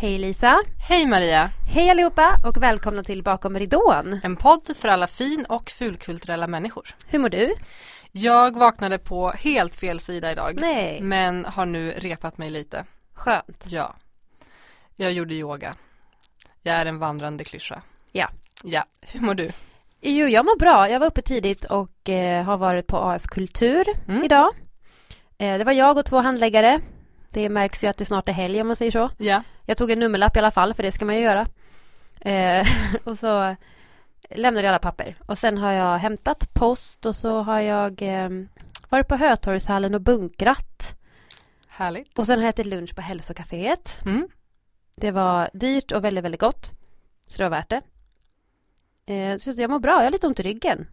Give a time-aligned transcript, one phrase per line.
[0.00, 0.58] Hej Lisa!
[0.88, 1.50] Hej Maria!
[1.68, 4.20] Hej allihopa och välkomna till Bakom ridån.
[4.22, 6.94] En podd för alla fin och fulkulturella människor.
[7.06, 7.54] Hur mår du?
[8.12, 10.58] Jag vaknade på helt fel sida idag.
[10.60, 11.00] Nej.
[11.00, 12.84] Men har nu repat mig lite.
[13.14, 13.64] Skönt.
[13.68, 13.94] Ja.
[14.96, 15.74] Jag gjorde yoga.
[16.62, 17.82] Jag är en vandrande klyscha.
[18.12, 18.28] Ja.
[18.64, 18.84] Ja.
[19.00, 19.50] Hur mår du?
[20.00, 20.90] Jo, jag mår bra.
[20.90, 24.24] Jag var uppe tidigt och eh, har varit på AF Kultur Mm.
[24.24, 24.50] idag.
[25.38, 26.80] Eh, det var jag och två handläggare.
[27.32, 29.10] Det märks ju att det snart är helg om man säger så.
[29.18, 29.42] Ja.
[29.66, 31.46] Jag tog en nummerlapp i alla fall, för det ska man ju göra.
[32.20, 32.66] Eh,
[33.04, 33.56] och så
[34.30, 35.16] lämnade jag alla papper.
[35.26, 38.30] Och sen har jag hämtat post och så har jag eh,
[38.88, 40.94] varit på Hötorgshallen och bunkrat.
[41.68, 42.18] Härligt.
[42.18, 43.98] Och sen har jag ätit lunch på hälsokaféet.
[44.04, 44.28] Mm.
[44.94, 46.70] Det var dyrt och väldigt, väldigt gott.
[47.26, 47.82] Så det var värt det.
[49.14, 49.92] Eh, så jag mår bra.
[49.92, 50.86] Jag har lite ont i ryggen.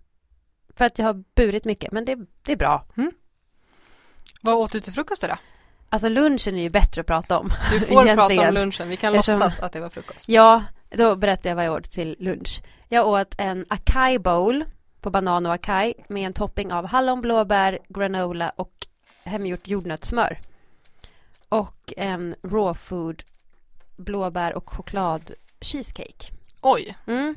[0.70, 2.86] För att jag har burit mycket, men det, det är bra.
[4.42, 5.38] Vad åt du till frukost idag?
[5.90, 7.50] Alltså lunchen är ju bättre att prata om.
[7.72, 8.90] Du får prata om lunchen.
[8.90, 10.30] Vi kan Eftersom- låtsas att det var frukost.
[10.30, 12.62] Ja, då berättar jag vad jag åt till lunch.
[12.90, 14.66] Jag åt en acai bowl
[15.02, 18.72] på banan och acai med en topping av hallon, blåbär, granola och
[19.24, 20.40] hemgjort jordnötssmör.
[21.50, 23.24] Och en raw food
[23.98, 25.32] blåbär och choklad
[25.62, 26.34] cheesecake.
[26.62, 26.98] Oj.
[27.08, 27.36] Mm.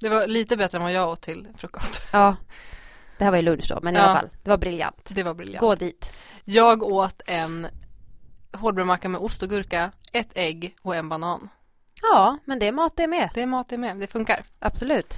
[0.00, 2.02] Det var lite bättre än vad jag åt till frukost.
[2.12, 2.36] Ja,
[3.18, 4.02] det här var ju lunch då, men i Ja.
[4.04, 5.08] alla fall, det var briljant.
[5.08, 5.60] Det var briljant.
[5.60, 6.12] Gå dit.
[6.48, 7.66] Jag åt en
[8.52, 11.48] hårdbrödmacka med ost och gurka, ett ägg och en banan.
[12.02, 13.30] Ja, men det är mat det med.
[13.34, 14.42] Det är mat det med, det funkar.
[14.58, 15.14] Absolut.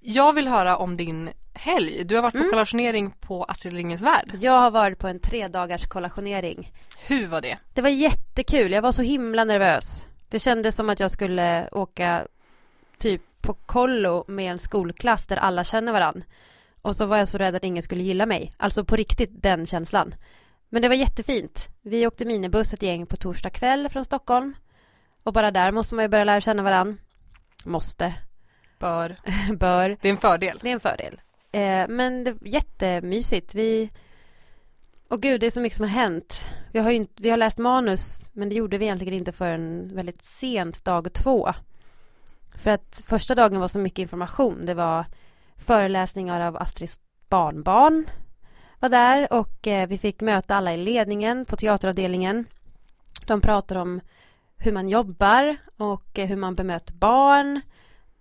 [0.00, 2.04] Jag vill höra om din helg.
[2.04, 2.50] Du har varit på Mm.
[2.50, 4.30] kollationering på Astrid Lindgrens Värld.
[4.40, 6.72] Jag har varit på en tre dagars kollationering.
[7.06, 7.58] Hur var det?
[7.74, 8.72] Det var jättekul.
[8.72, 10.06] Jag var så himla nervös.
[10.28, 12.26] Det kändes som att jag skulle åka
[12.98, 16.24] typ på kollo med en skolklass där alla känner varann.
[16.84, 18.52] Och så var jag så rädd att ingen skulle gilla mig.
[18.56, 20.14] Alltså på riktigt den känslan.
[20.68, 21.68] Men det var jättefint.
[21.82, 24.54] Vi åkte minibuss ett gäng på torsdag kväll från Stockholm.
[25.22, 27.00] Och bara där måste man ju börja lära känna varann.
[27.64, 28.14] Måste.
[28.78, 29.16] Bör.
[29.56, 29.96] Bör.
[30.00, 30.58] Det är en fördel.
[30.62, 31.20] Det är en fördel.
[31.52, 33.54] Eh, men det är jättemysigt.
[33.54, 33.90] Vi...
[35.08, 36.44] Och gud, det är så mycket som har hänt.
[36.72, 40.24] Vi har, inte, vi har läst manus, men det gjorde vi egentligen inte förrän väldigt
[40.24, 41.52] sent, dag två.
[42.62, 44.66] För att första dagen var så mycket information.
[44.66, 45.04] Det var
[45.58, 46.98] föreläsningar av Astrids
[47.28, 48.10] barnbarn
[48.80, 52.44] var där och eh, vi fick möta alla i ledningen på teateravdelningen.
[53.26, 54.00] De pratar om
[54.56, 57.60] hur man jobbar och eh, hur man bemöter barn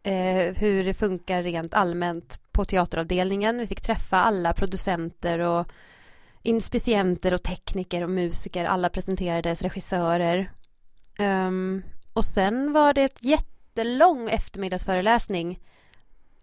[0.04, 3.58] eh, hur det funkar rent allmänt på teateravdelningen.
[3.58, 5.68] Vi fick träffa alla producenter och
[6.42, 8.66] inspicienter och tekniker och musiker.
[8.66, 10.52] Alla presenterades, regissörer.
[11.20, 11.84] Um,
[12.14, 15.60] och sen var det ett jättelång eftermiddagsföreläsning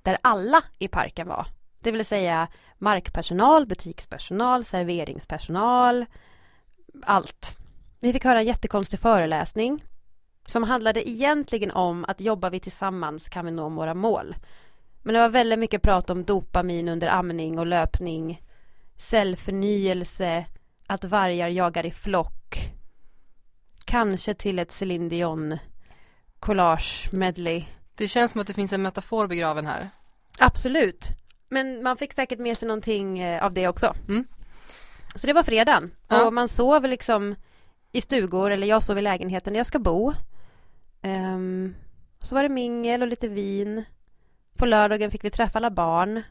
[0.03, 1.47] där alla i parken var.
[1.81, 6.07] Det vill säga markpersonal, butikspersonal, serveringspersonal,
[7.03, 7.57] allt.
[8.01, 9.85] Vi fick höra en jättekonstig föreläsning
[10.47, 14.37] som handlade egentligen om att jobbar vi tillsammans kan vi nå våra mål.
[15.03, 18.43] Men det var väldigt mycket prat om dopamin under amning och löpning,
[18.97, 20.47] cellförnyelse,
[20.87, 22.73] att vargar jagar i flock,
[23.85, 25.59] kanske till ett Céline Dion
[26.41, 27.65] collage medley.
[28.01, 29.91] Det känns som att det finns en metafor begraven här.
[30.39, 31.09] Absolut.
[31.51, 33.95] Men man fick säkert med sig någonting eh, av det också.
[34.09, 34.25] Mm.
[35.15, 35.91] Så det var fredagen.
[36.09, 36.25] Ja.
[36.27, 37.35] Och man sov liksom
[37.93, 40.13] i stugor, eller jag sov i lägenheten där jag ska bo.
[41.03, 41.75] Ehm,
[42.21, 43.85] så var det mingel och lite vin.
[44.57, 46.23] På lördagen fick vi träffa alla barn.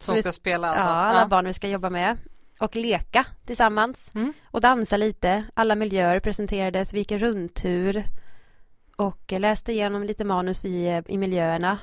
[0.00, 0.86] Som vi- ska spela alltså.
[0.88, 2.18] Ja, alla barn vi ska jobba med.
[2.60, 4.10] Och leka tillsammans.
[4.14, 4.32] Mm.
[4.50, 5.44] Och dansa lite.
[5.54, 6.94] Alla miljöer presenterades.
[6.94, 8.04] Vi gick en rundtur.
[8.98, 11.78] Och läste igenom lite manus i, eh, i miljöerna.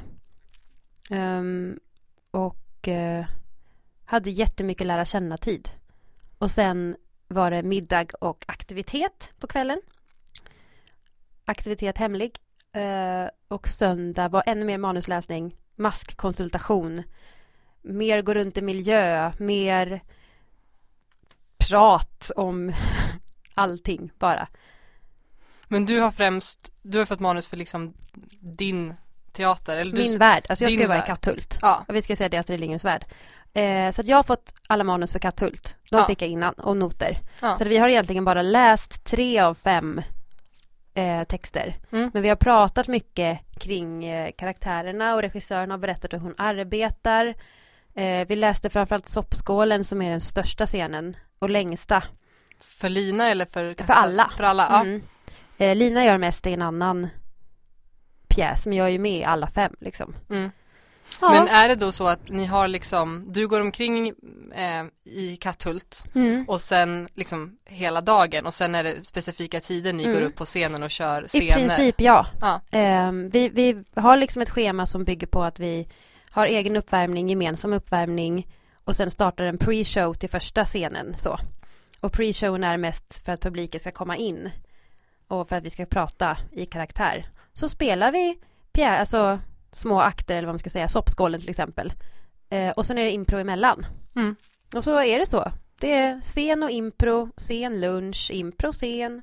[1.10, 1.80] Um,
[2.32, 3.26] och uh,
[4.06, 5.70] hade jättemycket lära känna-tid.
[6.38, 6.96] Och sen
[7.28, 9.82] var det middag och aktivitet på kvällen.
[11.46, 12.38] Aktivitet hemlig.
[12.78, 17.04] Uh, och söndag var ännu mer manusläsning, maskkonsultation,
[17.82, 20.04] mer gå runt i miljö, mer
[21.58, 22.74] prat om
[23.54, 24.48] allting bara.
[25.68, 27.94] Men du har främst, du har fått manus för liksom
[28.40, 28.94] din
[29.32, 29.78] teater.
[29.78, 31.08] Eller du, Min värld, alltså jag ska ju vara i.
[31.08, 31.58] Katthult.
[31.62, 33.06] Ja, Och vi ska säga det är Astrid Lindgrens värld.
[33.54, 35.76] Eh, så att jag har fått alla manus för Katthult.
[35.90, 36.06] De Ja.
[36.08, 37.20] fick jag innan och noter.
[37.42, 37.56] Ja.
[37.56, 40.02] Så att vi har egentligen bara läst tre av fem
[40.94, 41.78] eh, texter.
[41.92, 42.12] Mm.
[42.14, 47.34] Men vi har pratat mycket kring eh, karaktärerna och regissören har berättat hur hon arbetar.
[47.96, 52.04] Eh, vi läste framförallt Soppskålen som är den största scenen och längsta.
[52.60, 54.32] för Lina eller för För alla.
[54.38, 54.82] För alla, ja.
[54.82, 55.02] Mm.
[55.58, 57.08] Eh, Lina gör mest i en annan
[58.28, 60.16] pjäs men jag är ju med i alla fem liksom.
[60.30, 60.52] Mm.
[61.22, 61.32] Ja.
[61.32, 64.08] Men är det då så att ni har liksom, du går omkring
[64.56, 66.46] eh, i Katthult Mm.
[66.48, 70.16] och sen liksom hela dagen och sen är det specifika tider ni Mm.
[70.16, 71.54] går upp på scenen och kör I scener?
[71.56, 72.28] princip ja.
[72.42, 72.62] Ja.
[72.72, 75.88] Ehm, vi, vi har liksom ett schema som bygger på att vi
[76.30, 78.48] har egen uppvärmning, gemensam uppvärmning
[78.84, 81.40] och sen startar en pre-show till första scenen så.
[82.00, 84.50] Och pre-showen är mest för att publiken ska komma in
[85.28, 87.30] och för att vi ska prata i karaktär.
[87.54, 88.40] Så spelar vi
[88.72, 89.40] pjä, alltså
[89.72, 91.94] små akter eller vad man ska säga, soppskålen till exempel.
[92.50, 93.86] Eh, och sen är det impro emellan.
[94.16, 94.36] Mm.
[94.76, 95.52] Och så är det så.
[95.80, 99.22] Det är scen och impro, scen, lunch, impro, scen.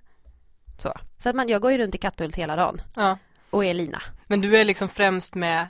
[0.78, 0.93] Så.
[1.22, 3.19] Så att man, jag går ju runt i Katthult hela dagen ja.
[3.50, 4.02] och är Lina.
[4.26, 5.66] Men du är liksom främst med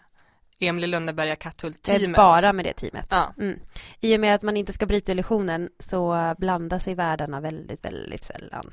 [0.58, 2.16] Emil Lönneberga Katthult-teamet?
[2.16, 3.06] bara med det teamet.
[3.10, 3.34] Ja.
[3.38, 3.58] Mm.
[4.00, 8.24] I och med att man inte ska bryta illusionen så blandar sig världarna väldigt, väldigt
[8.24, 8.70] sällan.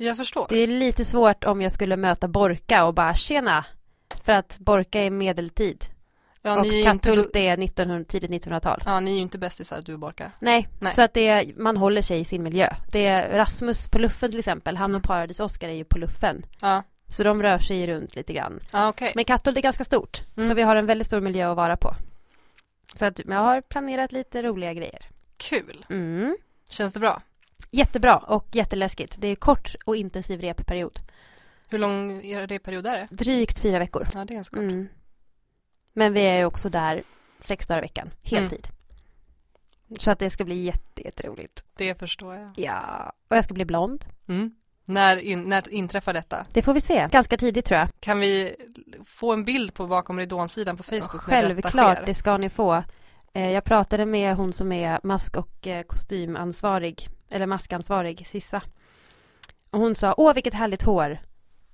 [0.00, 0.46] Jag förstår.
[0.48, 3.64] Det är lite svårt om jag skulle möta Borka och bara tjena.
[4.24, 5.84] För att Borka är medeltid
[6.42, 8.82] ja, och är ju inte, Katthult är 1900, tidigt 1900-tal.
[8.86, 10.32] ja, ni är ju inte bästisar du och Borka.
[10.40, 10.92] Nej, Nej.
[10.92, 12.74] så att det är, man håller sig i sin miljö.
[12.92, 16.46] Det är Rasmus på luffen till exempel, han och Paradis-Oskar är ju på luffen.
[16.60, 18.60] Ja, Så de rör sig runt lite grann.
[18.72, 19.12] ja okej.
[19.14, 20.48] Men Katthult är ganska stort, Mm.
[20.48, 21.94] så vi har en väldigt stor miljö att vara på.
[22.94, 25.02] Så att jag har planerat lite roliga grejer.
[25.36, 25.86] Kul.
[25.90, 26.36] Mm.
[26.68, 27.22] Känns det bra?
[27.70, 29.16] Jättebra och jätteläskigt.
[29.18, 30.98] Det är kort och intensiv repperiod.
[31.68, 33.08] Hur lång är det period är det?
[33.10, 34.08] Drygt fyra veckor.
[34.14, 34.62] Ja, det är ganska kort.
[34.62, 34.88] Mm.
[35.92, 37.02] Men vi är ju också där
[37.40, 38.68] sex dagar i veckan, heltid.
[39.98, 41.64] Så att det ska bli jätte, jätteroligt.
[41.76, 42.52] Det förstår jag.
[42.56, 44.04] Ja, och jag ska bli blond.
[44.28, 44.54] Mm.
[44.84, 46.46] När, in, när inträffar detta?
[46.52, 47.08] Det får vi se.
[47.12, 47.88] Ganska tidigt tror jag.
[48.00, 48.56] Kan vi
[49.04, 52.84] få en bild på bakom ridånsidan på Facebook när detta Självklart, det ska ni få.
[53.32, 58.62] Eh, Jag pratade med hon som är mask och eh, kostymansvarig, eller maskansvarig, Sissa.
[59.70, 61.18] Och hon sa, åh vilket härligt hår.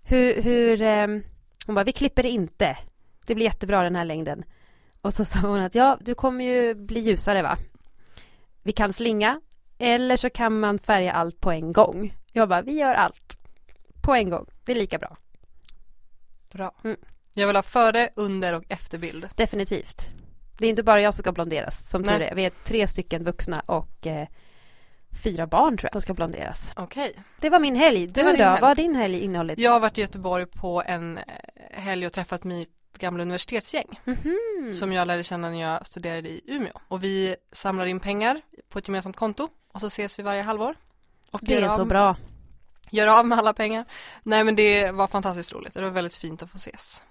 [0.03, 1.23] Hur, hur, ehm,
[1.67, 2.79] hon bara, vi klipper det inte.
[3.27, 4.45] Det blir jättebra den här längden.
[5.01, 7.59] Och så sa hon att, ja, du kommer ju bli ljusare va?
[8.63, 9.41] Vi kan slinga,
[9.79, 12.17] eller så kan man färga allt på en gång.
[12.33, 13.39] Jag bara, vi gör allt.
[14.03, 14.47] På en gång.
[14.65, 15.17] Det är lika bra.
[16.53, 16.75] Bra.
[16.85, 16.97] Mm.
[17.35, 19.29] Jag vill ha före, under och efterbild.
[19.35, 20.11] Definitivt.
[20.59, 22.29] Det är inte bara jag som ska blonderas, som tur Nej.
[22.29, 22.35] är.
[22.35, 24.29] Vi är tre stycken vuxna och eh,
[25.23, 26.73] fyra barn tror jag som ska blonderas.
[26.77, 27.15] Okej.
[27.41, 28.07] Det var min helg.
[28.07, 28.45] Du var då?
[28.45, 28.61] helg.
[28.61, 29.59] Vad har din helg innehållit?
[29.59, 31.25] Jag har varit i Göteborg på en eh,
[31.71, 34.73] helg och träffat mitt gamla universitetsgäng Mhm.
[34.73, 36.81] som jag lärde känna när jag studerade i Umeå.
[36.89, 40.75] Och vi samlar in pengar på ett gemensamt konto och så ses vi varje halvår.
[41.31, 42.17] Och Det är så av- bra.
[42.91, 43.85] Gör av med alla pengar.
[44.23, 45.75] Nej men det var fantastiskt roligt.
[45.75, 47.03] Det var väldigt fint att få ses.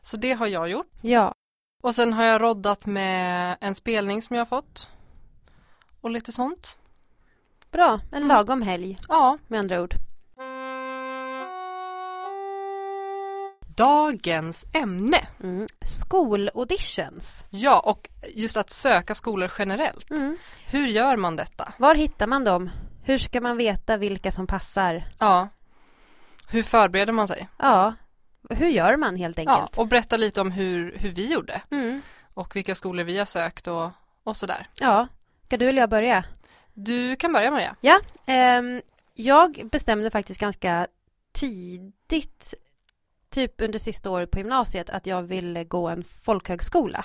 [0.00, 0.90] Så det har jag gjort.
[1.00, 1.34] Ja.
[1.82, 4.90] Och sen har jag roddat med en spelning som jag har fått.
[6.00, 6.78] Och lite sånt.
[7.72, 8.00] Bra.
[8.10, 8.28] En Mm.
[8.28, 9.38] lagom helg Ja.
[9.48, 9.94] med andra ord.
[13.76, 15.18] Dagens ämne.
[15.42, 15.66] Mm.
[15.84, 17.44] Skolauditions.
[17.50, 20.10] Ja, och just att söka skolor generellt.
[20.10, 20.36] Mm.
[20.66, 21.72] Hur gör man detta?
[21.78, 22.70] Var hittar man dem?
[23.04, 25.04] Hur ska man veta vilka som passar?
[25.18, 25.48] Ja.
[26.50, 27.48] Hur förbereder man sig?
[27.58, 27.94] Ja.
[28.50, 29.78] Hur gör man helt Ja, enkelt?
[29.78, 31.60] och berätta lite om hur, hur vi gjorde.
[31.70, 32.02] Mm.
[32.34, 33.90] Och vilka skolor vi har sökt och,
[34.24, 34.66] och sådär.
[34.80, 35.08] Ja.
[35.46, 36.24] Ska du eller jag börja?
[36.74, 37.76] Du kan börja Maria.
[38.26, 38.82] Ehm,
[39.14, 40.86] jag bestämde faktiskt ganska
[41.32, 42.54] tidigt,
[43.30, 47.04] typ under sista året på gymnasiet, att jag ville gå en folkhögskola.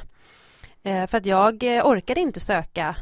[0.84, 2.96] Eh, för att jag eh, orkade inte söka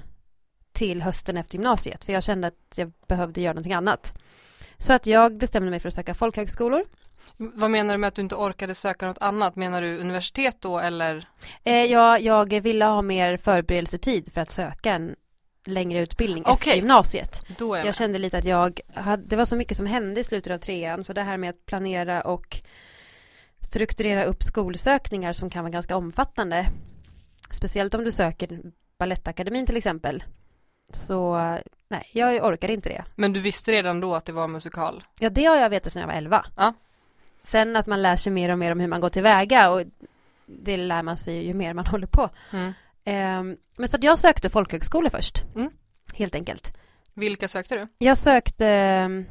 [0.72, 4.14] till hösten efter gymnasiet, för jag kände att jag behövde göra någonting annat.
[4.78, 6.86] Så att jag bestämde mig för att söka folkhögskolor.
[7.38, 9.56] Vad menar du med att du inte orkade söka något annat?
[9.56, 11.30] Menar du universitet då eller?
[11.64, 15.16] Eh, jag, jag ville ha mer förberedelsetid för att söka en
[15.68, 16.76] längre utbildning efter Okej.
[16.76, 17.46] gymnasiet.
[17.58, 20.22] Då är jag, Jag kände lite att jag hade, det var så mycket som hände
[20.22, 22.62] i slutet av trean så det här med att planera och
[23.62, 26.66] strukturera upp skolsökningar som kan vara ganska omfattande.
[27.52, 28.62] Speciellt om du söker
[28.98, 30.24] Balettakademin till exempel.
[30.92, 31.36] Så
[31.88, 33.04] nej, jag orkade inte det.
[33.16, 35.04] Men du visste redan då att det var musikal?
[35.20, 36.46] Ja, det har jag vetat sedan jag var 11.
[36.58, 36.74] Ja.
[37.44, 39.82] Sen att man lär sig mer och mer om hur man går tillväga och
[40.46, 42.30] det lär man sig ju mer man håller på.
[42.52, 42.74] Mm.
[43.06, 45.44] Ehm, men så jag sökte folkhögskola först.
[45.56, 45.72] Mm.
[46.14, 46.74] Helt enkelt.
[47.14, 47.88] Vilka sökte du?
[47.98, 49.26] Jag sökte ehm,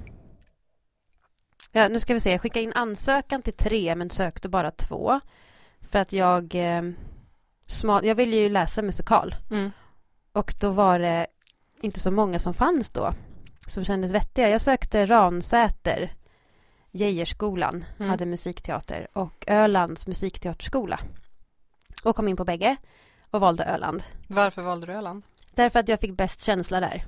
[1.72, 2.30] Ja, nu ska vi se.
[2.32, 5.20] Jag skickade in ansökan till tre men sökte bara två.
[5.80, 6.82] För att jag eh,
[7.66, 9.34] smal, Jag ville ju läsa musikal.
[9.50, 9.70] Mm.
[10.32, 11.26] Och då var det
[11.80, 13.14] inte så många som fanns då.
[13.66, 14.48] Som kändes vettiga.
[14.48, 16.14] Jag sökte Ransäter.
[16.90, 18.10] Geijerskolan Mm.
[18.10, 19.08] hade musikteater.
[19.12, 21.00] Och Ölands musikteaterskola.
[22.04, 22.76] Och kom in på bägge.
[23.34, 24.02] Och valde Öland.
[24.28, 25.22] Varför valde du Öland?
[25.50, 27.04] Därför att jag fick bäst känsla där.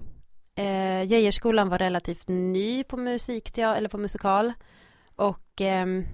[0.54, 4.52] Eh, Geijerskolan var relativt ny på musikteater, eller på musikal.
[5.16, 6.06] Och ehm,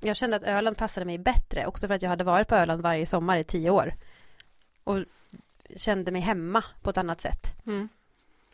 [0.00, 1.66] jag kände att Öland passade mig bättre.
[1.66, 3.94] Också för att jag hade varit på Öland varje sommar i tio år.
[4.84, 4.98] och
[5.76, 7.54] kände mig hemma på ett annat sätt.
[7.66, 7.88] Mm.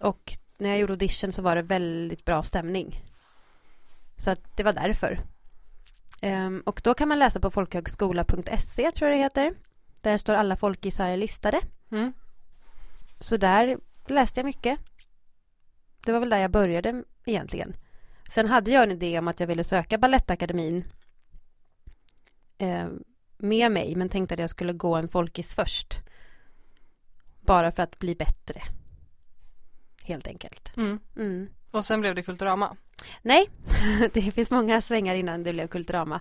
[0.01, 3.03] Och när jag gjorde audition så var det väldigt bra stämning.
[4.17, 5.21] Så att det var därför.
[6.23, 9.66] Ehm, och då kan man läsa på folkhögskola.se tror jag det heter.
[10.07, 11.61] Där står alla folkisar listade.
[11.91, 12.13] Mm.
[13.21, 14.79] Så där läste jag mycket.
[16.05, 17.77] Det var väl där jag började egentligen.
[18.31, 20.85] Sen hade jag en idé om att jag ville söka Balettakademin
[22.59, 22.89] eh,
[23.39, 25.99] med mig men tänkte att jag skulle gå en folkis först.
[27.41, 28.63] Bara för att bli bättre.
[30.03, 30.77] Helt enkelt.
[30.77, 30.99] Mm.
[31.17, 31.49] Mm.
[31.71, 32.77] Och sen blev det Kulturama.
[33.23, 33.51] Nej,
[34.13, 36.21] det finns många svängar innan det blev Kulturama.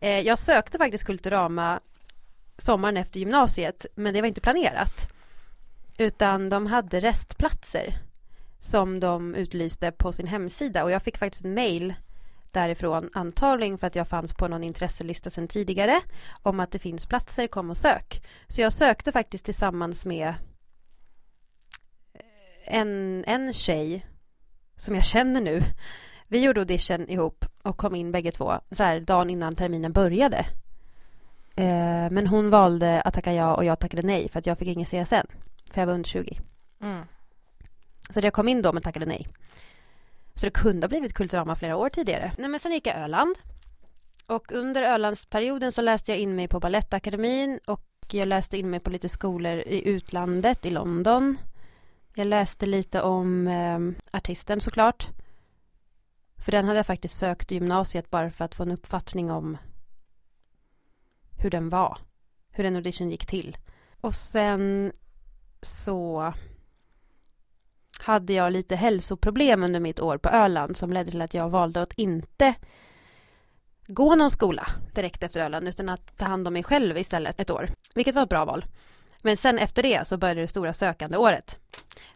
[0.00, 1.80] Eh, jag sökte faktiskt Kulturama
[2.58, 5.12] sommaren efter gymnasiet men det var inte planerat.
[5.98, 7.98] Utan de hade restplatser
[8.60, 11.94] som de utlyste på sin hemsida och jag fick faktiskt en mail
[12.50, 16.00] därifrån antagligen för att jag fanns på någon intresselista sedan tidigare
[16.42, 18.22] om att det finns platser, kom och sök.
[18.48, 20.28] Så jag sökte faktiskt tillsammans med
[22.14, 24.06] eh, en, en tjej
[24.76, 25.62] som jag känner nu.
[26.28, 30.46] Vi gjorde audition ihop och kom in bägge två så här dagen innan terminen började.
[31.56, 34.68] Eh, men hon valde att tacka ja och jag tackade nej för att jag fick
[34.68, 35.26] ingen CSN.
[35.72, 36.40] För jag var under 20.
[36.80, 37.04] Mm.
[38.10, 39.26] Så jag kom in då men tackade nej.
[40.34, 42.32] Så det kunde ha blivit Kulturama flera år tidigare.
[42.38, 43.36] Nej, men sen gick jag Öland.
[44.26, 48.80] Och under Ölandsperioden så läste jag in mig på Balettakademin och jag läste in mig
[48.80, 51.36] på lite skolor i utlandet, i London.
[52.14, 53.78] Jag läste lite om eh,
[54.16, 55.08] artisten såklart.
[56.44, 59.58] För den hade jag faktiskt sökt i gymnasiet bara för att få en uppfattning om
[61.44, 61.98] hur den var.
[62.50, 63.56] Hur en audition gick till.
[64.00, 64.92] Och sen
[65.62, 66.32] så
[68.00, 71.82] hade jag lite hälsoproblem under mitt år på Öland som ledde till att jag valde
[71.82, 72.54] att inte
[73.86, 77.50] gå någon skola direkt efter Öland utan att ta hand om mig själv istället ett
[77.50, 77.70] år.
[77.94, 78.64] Vilket var ett bra val.
[79.22, 81.58] Men sen efter det så började det stora sökande året.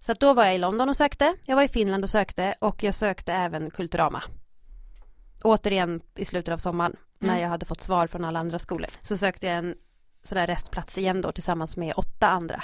[0.00, 1.34] Så att då var jag i London och sökte.
[1.44, 4.22] Jag var i Finland och sökte och jag sökte även Kulturama.
[5.42, 7.42] Återigen i slutet av sommaren när Mm.
[7.42, 8.90] jag hade fått svar från alla andra skolor.
[9.02, 9.74] Så sökte jag en
[10.22, 12.62] sån där restplats igen då tillsammans med åtta andra.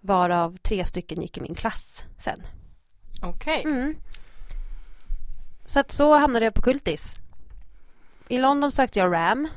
[0.00, 2.42] Varav tre stycken gick i min klass sen.
[3.22, 3.62] Okej.
[3.64, 3.96] Mm.
[5.66, 7.14] Så att så hamnade jag på Kultis.
[8.28, 9.48] I London sökte jag RAM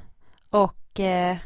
[0.49, 1.37] och eh,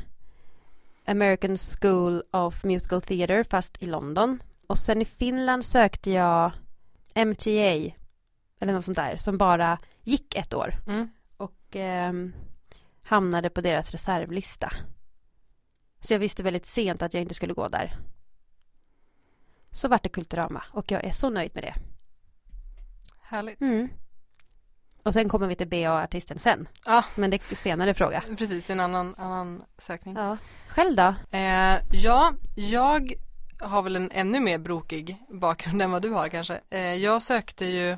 [1.06, 4.44] American School of Musical Theatre fast i London.
[4.68, 6.52] Och sen i Finland sökte jag
[7.16, 7.94] MTA
[8.60, 11.10] eller något sånt där som bara gick ett år Mm.
[11.38, 12.34] och ehm,
[13.04, 14.72] hamnade på deras reservlista.
[16.02, 17.98] Så jag visste väldigt sent att jag inte skulle gå där.
[19.72, 21.74] Så vart det Kulturama och jag är så nöjd med det.
[23.22, 23.62] Härligt.
[23.62, 23.90] Mm.
[25.04, 26.68] Och sen kommer vi till BA-artisten sen.
[26.86, 27.06] Ja.
[27.16, 28.24] Men det är en senare fråga.
[28.38, 30.16] Precis, det är en annan, annan sökning.
[30.16, 30.38] Ja.
[30.68, 31.16] Själv då?
[31.38, 33.14] Eh, ja, jag
[33.60, 36.62] har väl en ännu mer brokig bakgrund än vad du har kanske.
[36.70, 37.98] Eh, jag sökte ju,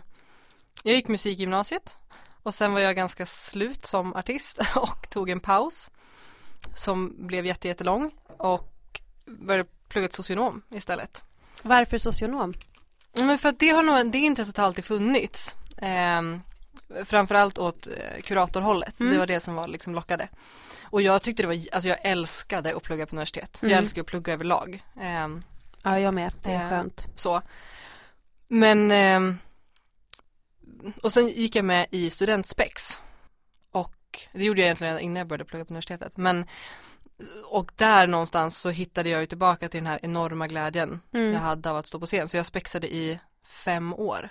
[0.84, 1.98] jag gick musikgymnasiet
[2.44, 5.92] och sen var jag ganska slut som artist och tog en paus
[6.76, 11.24] som blev jätte, jättelång och började plugga till socionom istället.
[11.64, 12.54] Varför socionom?
[13.18, 15.56] Men för att det har nog, det intresset har alltid funnits.
[15.78, 16.22] Eh,
[17.06, 19.00] framförallt åt eh, kuratorhållet.
[19.00, 19.14] Mm.
[19.14, 20.28] Det var det som var liksom lockade.
[20.84, 23.60] Och jag tyckte det var, alltså jag älskade att plugga på universitet.
[23.62, 23.72] Mm.
[23.72, 24.84] Jag älskar att plugga överlag.
[25.02, 25.28] Eh,
[25.84, 26.34] Ja, jag med.
[26.44, 27.08] Det är Eh, skönt.
[27.16, 27.42] så.
[28.48, 29.36] Men eh,
[31.04, 33.02] och sen gick jag med i studentspex.
[33.72, 33.96] Och
[34.34, 36.18] det gjorde jag egentligen innan jag började plugga på universitetet.
[36.18, 36.46] Men
[37.46, 41.36] och där någonstans så hittade jag ju tillbaka till den här enorma glädjen jag Mm.
[41.36, 42.28] hade av att stå på scen.
[42.28, 43.20] Så jag spexade i
[43.66, 44.30] fem år.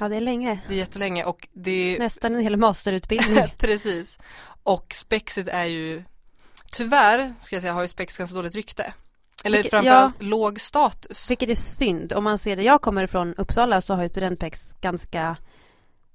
[0.00, 0.60] Ja, det är länge.
[0.68, 3.44] Det är jättelänge och det Nästan en hel masterutbildning.
[3.58, 4.18] Precis.
[4.62, 6.04] Och spexet är ju
[6.72, 8.92] Tyvärr ska jag säga har ju spex ganska dåligt rykte.
[9.44, 11.30] Eller Vilket- framförallt låg status.
[11.30, 12.12] Vilket är synd.
[12.12, 15.36] Om man ser det jag kommer ifrån Uppsala så har ju studentpex ganska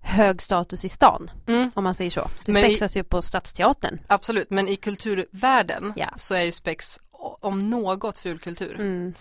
[0.04, 1.32] hög status i stan.
[1.48, 2.30] Mm, Om man säger så.
[2.46, 4.00] Det Men i- spexas ju på Stadsteatern.
[4.08, 6.08] absolut, men i kulturvärlden Ja.
[6.16, 7.00] så är ju spex
[7.42, 8.76] om något fulkultur.
[8.76, 9.14] Mm.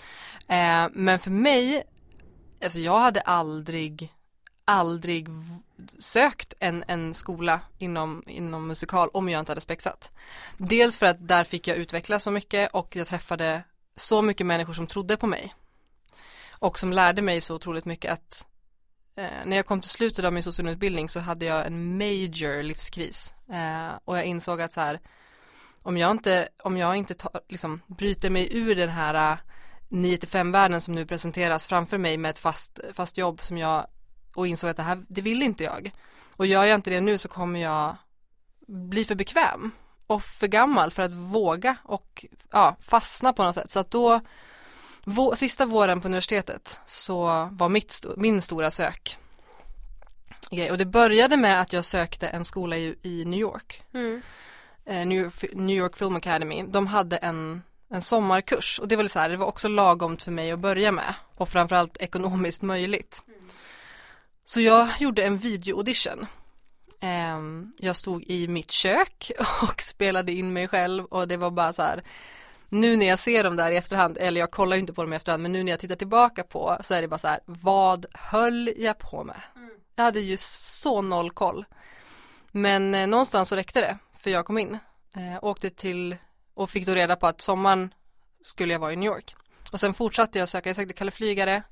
[0.48, 1.82] Eh, men för mig,
[2.64, 4.12] alltså jag hade aldrig,
[4.64, 5.28] aldrig
[5.98, 10.10] sökt en, en skola inom, inom musikal om jag inte hade spexat.
[10.58, 13.62] Dels för att där fick jag utveckla så mycket och jag träffade
[13.96, 15.54] så mycket människor som trodde på mig.
[16.58, 18.46] Och som lärde mig så otroligt mycket att
[19.16, 23.34] eh, när jag kom till slutet av min socionutbildning så hade jag en major livskris.
[23.52, 25.00] Eh, och jag insåg att så här,
[25.82, 29.38] om jag inte, om jag inte tar, liksom, bryter mig ur den här eh,
[29.88, 33.58] 9 till 5 världen som nu presenteras framför mig med ett fast, fast jobb som
[33.58, 33.86] jag
[34.34, 35.92] och insåg att det här, det vill inte jag.
[36.36, 37.96] Och gör jag inte det nu så kommer jag
[38.66, 39.70] bli för bekväm
[40.06, 43.70] och för gammal för att våga och ja, fastna på något sätt.
[43.70, 44.20] Så att då
[45.04, 49.18] vå- sista våren på universitetet så var mitt min stora sök.
[50.70, 53.82] Och det började med att jag sökte en skola i, i New York.
[53.94, 54.22] Mm.
[54.84, 56.62] Eh, New, York, Film Academy.
[56.62, 60.30] De hade en, en sommarkurs och det var så här, det var också lagomt för
[60.30, 63.22] mig att börja med och framförallt ekonomiskt möjligt.
[64.44, 66.26] Så jag gjorde en video-audition.
[67.00, 69.30] Ehm, jag stod i mitt kök
[69.62, 72.02] och spelade in mig själv och det var bara så här
[72.72, 75.12] nu när jag ser dem där i efterhand, eller jag kollar ju inte på dem
[75.12, 77.40] i efterhand, men nu när jag tittar tillbaka på så är det bara så här,
[77.44, 79.40] vad höll jag på med?
[79.96, 81.64] Jag hade ju så noll koll.
[82.50, 84.78] Men eh, någonstans så räckte det, för jag kom in.
[85.14, 86.16] Eh, åkte till
[86.54, 87.94] och fick då reda på att sommaren
[88.42, 89.34] skulle jag vara i New York.
[89.72, 91.62] Och sen fortsatte jag söka, jag sökte Kalle Flygare,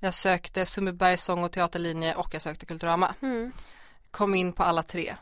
[0.00, 3.14] jag sökte Sundbybergs sång och teaterlinje och jag sökte Kulturama.
[3.22, 3.52] Mm.
[4.10, 5.14] Kom in på alla tre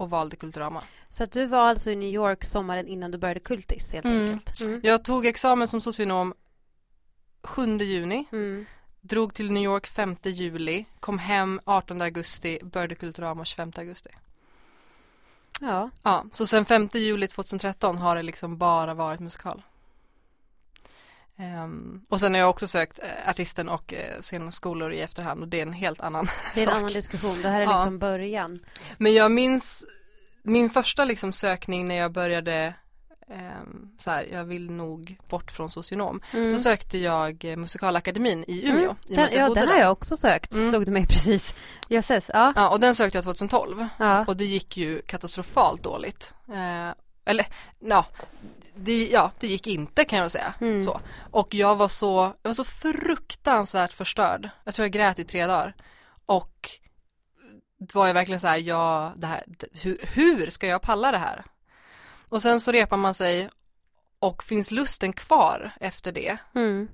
[0.00, 0.82] och valde Kulturama.
[1.08, 4.30] Så att du var alltså i New York sommaren innan du började Kultis helt Mm.
[4.32, 4.60] enkelt?
[4.60, 4.80] Mm.
[4.82, 6.34] Jag tog examen som socionom
[7.42, 8.66] 7 juni, Mm.
[9.00, 14.10] drog till New York 5 juli, kom hem 18 augusti, började Kulturama 25 augusti.
[15.60, 15.90] Ja.
[16.02, 19.62] Ja, så sen 5 juli 2013 har det liksom bara varit musikal.
[21.40, 25.48] Ehm, och sen har jag också sökt eh, artisten och eh, senskolor i efterhand och
[25.48, 26.76] det är en helt annan Det är en sak.
[26.78, 27.42] annan diskussion.
[27.42, 27.72] Det här är Ja.
[27.76, 28.58] liksom början.
[28.98, 29.84] Men jag minns
[30.42, 32.74] min första liksom sökning när jag började
[33.30, 36.20] ehm, så här, jag vill nog bort från socionom.
[36.32, 36.52] Mm.
[36.52, 38.82] Då sökte jag eh, Musikalakademin i Umeå.
[38.84, 38.96] Mm.
[39.08, 40.52] i Den, ja, den har jag också sökt.
[40.52, 40.70] Mm.
[40.70, 41.54] Slog du mig precis.
[41.88, 42.52] Jösses, ja.
[42.56, 44.24] Ja, och den sökte jag 2012 ja.
[44.24, 46.34] och det gick ju katastrofalt dåligt.
[46.48, 46.94] Eh,
[47.24, 47.46] eller,
[47.78, 48.06] ja
[48.74, 50.54] det, ja, det gick inte kan jag väl säga.
[50.60, 50.82] Mm.
[50.82, 51.00] Så.
[51.30, 54.50] Och jag var så, jag var så fruktansvärt förstörd.
[54.64, 55.74] Jag tror jag grät i tre dagar.
[56.26, 56.70] Och
[57.92, 59.42] var jag verkligen så här, ja, det här,
[59.82, 61.44] hur, hur ska jag palla det här?
[62.28, 63.48] Och sen så repar man sig
[64.18, 66.36] och finns lusten kvar efter det.
[66.54, 66.88] Mm.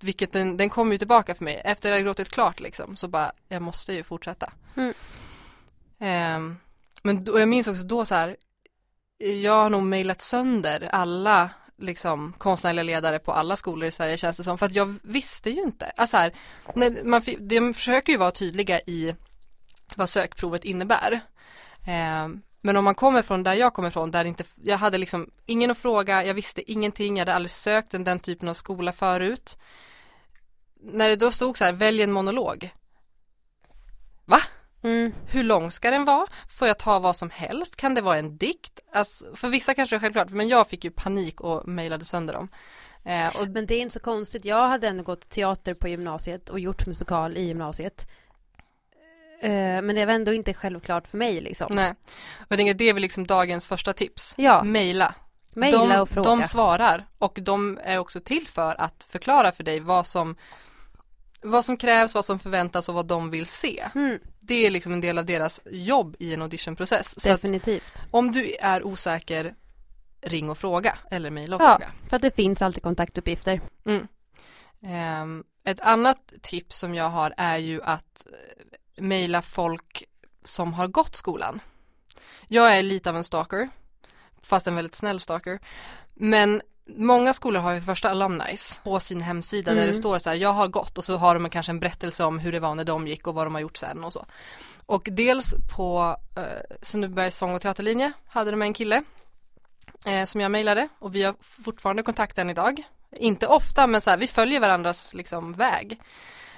[0.00, 1.62] Vilket den, den kom ju tillbaka för mig.
[1.64, 4.52] Efter att jag gråtit klart liksom, så bara, jag måste ju fortsätta.
[4.76, 4.94] Mm.
[5.98, 6.56] Ehm,
[7.02, 8.36] men då, jag minns också då så här,
[9.20, 14.36] jag har nog mejlat sönder alla liksom konstnärliga ledare på alla skolor i Sverige känns
[14.36, 15.86] det som, för att jag visste ju inte.
[15.96, 16.32] Alltså här,
[16.74, 19.14] när man, de försöker ju vara tydliga i
[19.96, 21.20] vad sökprovet innebär.
[21.86, 22.28] Eh,
[22.60, 25.70] men om man kommer från där jag kommer ifrån, där inte, jag hade liksom ingen
[25.70, 29.58] att fråga, jag visste ingenting, jag hade aldrig sökt en, den typen av skola förut.
[30.82, 32.70] När det då stod så här, välj en monolog.
[34.24, 34.40] Va?
[34.82, 35.12] Mm.
[35.30, 36.26] Hur lång ska den vara?
[36.58, 37.76] Får jag ta vad som helst?
[37.76, 38.80] Kan det vara en dikt?
[38.92, 42.34] Alltså, för vissa kanske det är självklart, men jag fick ju panik och mejlade sönder
[42.34, 42.48] dem.
[43.04, 44.44] Eh, och, Men det är inte så konstigt.
[44.44, 48.06] Jag hade ändå gått teater på gymnasiet och gjort musikal i gymnasiet.
[49.42, 49.50] Eh,
[49.82, 51.72] Men det var ändå inte självklart för mig liksom.
[51.74, 51.90] nej.
[52.38, 54.34] Och jag tänker att det är väl liksom dagens första tips.
[54.38, 55.14] Ja, Mejla.
[55.54, 56.30] mejla och fråga.
[56.30, 60.36] de svarar och de är också till för att förklara för dig vad som
[61.42, 63.88] vad som krävs, vad som förväntas och vad de vill se.
[63.94, 67.20] Mm, Det är liksom en del av deras jobb i en auditionprocess.
[67.20, 68.02] Så definitivt.
[68.10, 69.54] om du är osäker,
[70.22, 71.76] ring och fråga eller mejla och Ja.
[71.78, 71.92] fråga.
[72.08, 73.60] För att det finns alltid kontaktuppgifter.
[73.86, 74.06] Mm.
[74.82, 80.04] Ehm, ett annat tips som jag har är ju att eh, mejla folk
[80.44, 81.60] som har gått skolan.
[82.48, 83.68] Jag är lite av en stalker,
[84.42, 85.58] fast en väldigt snäll stalker.
[86.14, 86.62] Men
[86.96, 89.88] många skolor har ju första alumnis på sin hemsida där Mm.
[89.88, 92.38] det står så här, jag har gått och så har de kanske en berättelse om
[92.38, 94.26] hur det var när de gick och vad de har gjort sen och så.
[94.86, 99.02] Och dels på eh, Sundbybergs sång och teaterlinje hade de en kille
[100.06, 102.82] eh, som jag mejlade och vi har fortfarande kontakt än idag.
[103.16, 106.00] Inte ofta men så här, vi följer varandras liksom väg.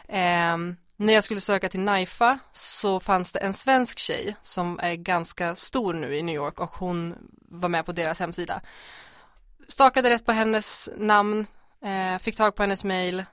[0.08, 4.94] Ehm, när jag skulle söka till NIFA så fanns det en svensk tjej som är
[4.94, 7.14] ganska stor nu i New York och hon
[7.48, 8.60] var med på deras hemsida.
[9.68, 11.46] Stakade rätt på hennes namn,
[11.84, 13.24] eh, fick tag på hennes mail,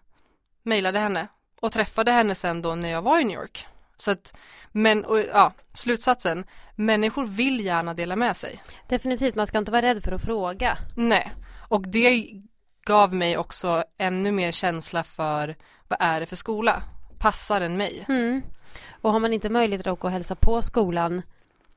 [0.64, 1.28] mejlade henne
[1.62, 3.66] och träffade henne sen då när jag var i New York.
[3.98, 4.38] Så att,
[4.72, 8.62] men, och, ja, slutsatsen, människor vill gärna dela med sig.
[8.88, 10.78] Definitivt, man ska inte vara rädd för att fråga.
[10.96, 11.32] Nej,
[11.70, 12.28] och det
[12.86, 15.56] gav mig också ännu mer känsla för
[15.88, 16.84] vad är det för skola?
[17.20, 18.06] Passar den mig?
[18.10, 18.42] Mm.
[19.02, 21.22] Och har man inte möjlighet att åka och hälsa på skolan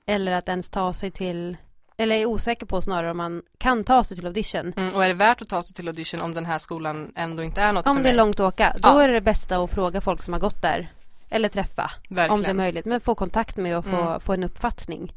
[0.06, 1.56] eller att ens ta sig till
[1.96, 4.72] eller är osäker på snarare om man kan ta sig till audition.
[4.76, 7.42] Mm, och är det värt att ta sig till audition om den här skolan ändå
[7.42, 8.16] inte är något Om för det är mig?
[8.16, 9.02] långt att åka, då Ja.
[9.02, 10.92] är det det bästa att fråga folk som har gått där.
[11.28, 12.30] Eller träffa, Verkligen.
[12.30, 12.84] om det är möjligt.
[12.84, 14.20] Men få kontakt med och få, Mm.
[14.20, 15.12] få en uppfattning.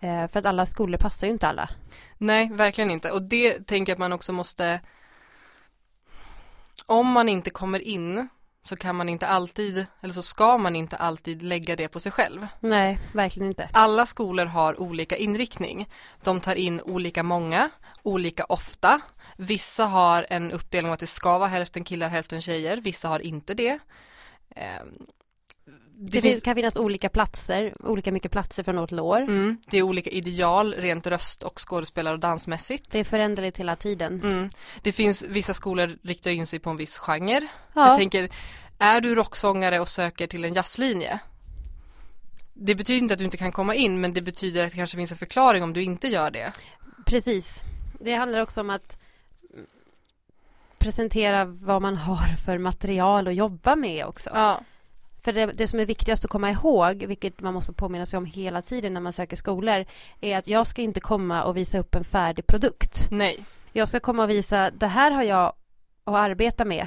[0.00, 1.70] Eh, för att alla skolor passar ju inte alla.
[2.18, 3.10] Nej, verkligen inte.
[3.10, 4.80] Och det tänker jag att man också måste
[6.86, 8.28] Om man inte kommer in
[8.64, 12.12] så kan man inte alltid, eller så ska man inte alltid lägga det på sig
[12.12, 12.46] själv.
[12.60, 13.68] Nej, verkligen inte.
[13.72, 15.88] Alla skolor har olika inriktning.
[16.22, 17.70] De tar in olika många,
[18.02, 19.00] olika ofta.
[19.36, 22.76] Vissa har en uppdelning att det ska vara hälften killar, hälften tjejer.
[22.76, 23.78] Vissa har inte det.
[25.96, 29.20] Det, det finns, kan finnas olika platser, olika mycket platser från år till år.
[29.20, 32.90] mm, det är olika ideal rent röst och skådespelar och dansmässigt.
[32.90, 34.22] Det är föränderligt hela tiden.
[34.22, 34.50] Mm.
[34.82, 37.40] Det finns vissa skolor riktar in sig på en viss genre.
[37.74, 38.28] Ja, Jag tänker,
[38.78, 41.18] är du rocksångare och söker till en jazzlinje?
[42.54, 44.96] Det betyder inte att du inte kan komma in men det betyder att det kanske
[44.96, 46.52] finns en förklaring om du inte gör det.
[47.06, 47.60] precis.
[48.00, 48.96] Det handlar också om att
[50.78, 54.30] presentera vad man har för material att jobba med också.
[54.34, 54.60] Ja.
[55.24, 58.26] För det, det som är viktigast att komma ihåg, vilket man måste påminna sig om
[58.26, 59.84] hela tiden när man söker skolor,
[60.20, 63.08] är att jag ska inte komma och visa upp en färdig produkt.
[63.10, 63.44] Nej.
[63.72, 65.52] Jag ska komma och visa, det här har jag
[66.04, 66.86] att arbeta med.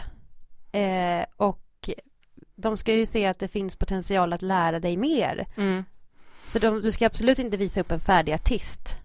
[0.71, 1.89] Eh, och
[2.55, 5.47] de ska ju se att det finns potential att lära dig mer.
[5.57, 5.85] Mm.
[6.47, 8.97] Så de, du ska absolut inte visa upp en färdig artist.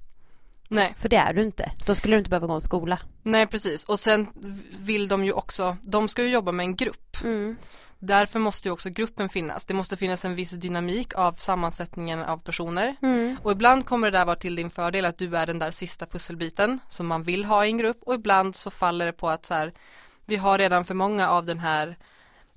[0.68, 0.95] Nej.
[0.99, 1.73] För det är du inte.
[1.87, 2.99] Då skulle du inte behöva gå en skola.
[3.23, 4.27] Nej precis och sen
[4.81, 7.16] vill de ju också, de ska ju jobba med en grupp.
[7.25, 7.57] Mm.
[8.05, 9.65] Därför måste ju också gruppen finnas.
[9.65, 12.97] Det måste finnas en viss dynamik av sammansättningen av personer.
[13.03, 13.37] Mm.
[13.43, 16.07] Och ibland kommer det där vara till din fördel att du är den där sista
[16.07, 19.47] pusselbiten som man vill ha i en grupp och ibland så faller det på att
[19.47, 19.73] så här,
[20.27, 21.99] vi har redan för många av den här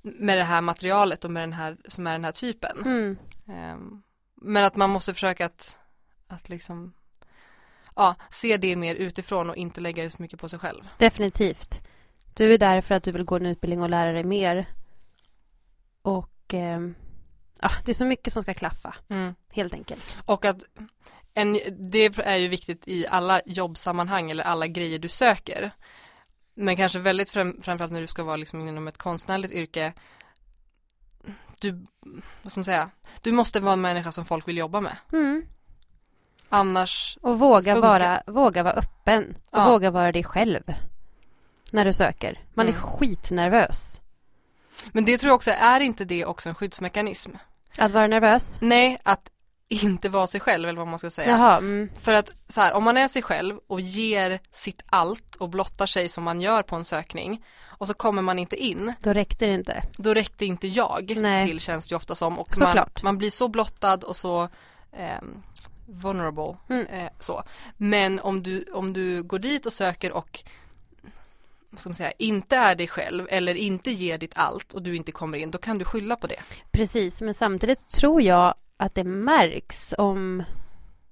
[0.02, 2.80] med det här materialet och med den här som är den här typen.
[2.84, 3.18] Mm.
[3.48, 4.02] Ehm,
[4.34, 5.78] Men att man måste försöka att,
[6.28, 6.92] att liksom
[7.96, 10.88] ja, se det mer utifrån och inte lägga det så mycket på sig själv.
[10.98, 11.80] Definitivt.
[12.34, 14.66] Du är där för att du vill gå en utbildning och lära dig mer.
[16.06, 16.54] Och
[17.60, 18.94] ja, det är så mycket som ska klaffa,
[19.54, 20.16] helt enkelt.
[20.24, 20.56] Och att
[21.34, 21.58] en,
[21.92, 25.70] det är ju viktigt i alla jobbsammanhang eller alla grejer du söker.
[26.54, 29.92] Men kanske väldigt fram, framförallt när du ska vara liksom inom ett konstnärligt yrke.
[31.60, 31.86] Du,
[32.42, 32.90] vad ska man säga,
[33.22, 34.96] du måste vara en människa som folk vill jobba med.
[35.12, 35.46] Mm.
[36.48, 37.88] Annars, Och våga Funkar.
[37.88, 39.36] vara, våga vara öppen.
[39.50, 39.68] Och Ja.
[39.68, 40.62] våga vara dig själv.
[41.70, 42.44] När du söker.
[42.54, 42.82] Man är Mm.
[42.82, 44.00] skitnervös.
[44.92, 47.30] Men det tror jag också, är inte det också en skyddsmekanism?
[47.78, 48.58] Att vara nervös?
[48.60, 49.30] Nej, att
[49.68, 51.30] inte vara sig själv eller vad man ska säga.
[51.30, 51.88] Jaha, mm.
[52.00, 55.86] För att så här, om man är sig själv och ger sitt allt och blottar
[55.86, 57.44] sig som man gör på en sökning
[57.78, 59.82] och så kommer man inte in, då räckte det inte.
[59.98, 61.46] då räckte inte jag Nej.
[61.46, 63.02] till känns det ju ofta som och man, Såklart.
[63.02, 64.48] man blir så blottad och så
[64.96, 65.42] ehm,
[65.86, 66.86] vulnerable Mm.
[66.86, 67.42] eh, så.
[67.76, 70.40] Men om du, om du går dit och söker och
[71.76, 74.96] vad ska man säga, inte är dig själv eller inte ger ditt allt och du
[74.96, 76.42] inte kommer in, då kan du skylla på det.
[76.70, 80.42] Precis, men samtidigt tror jag att det märks om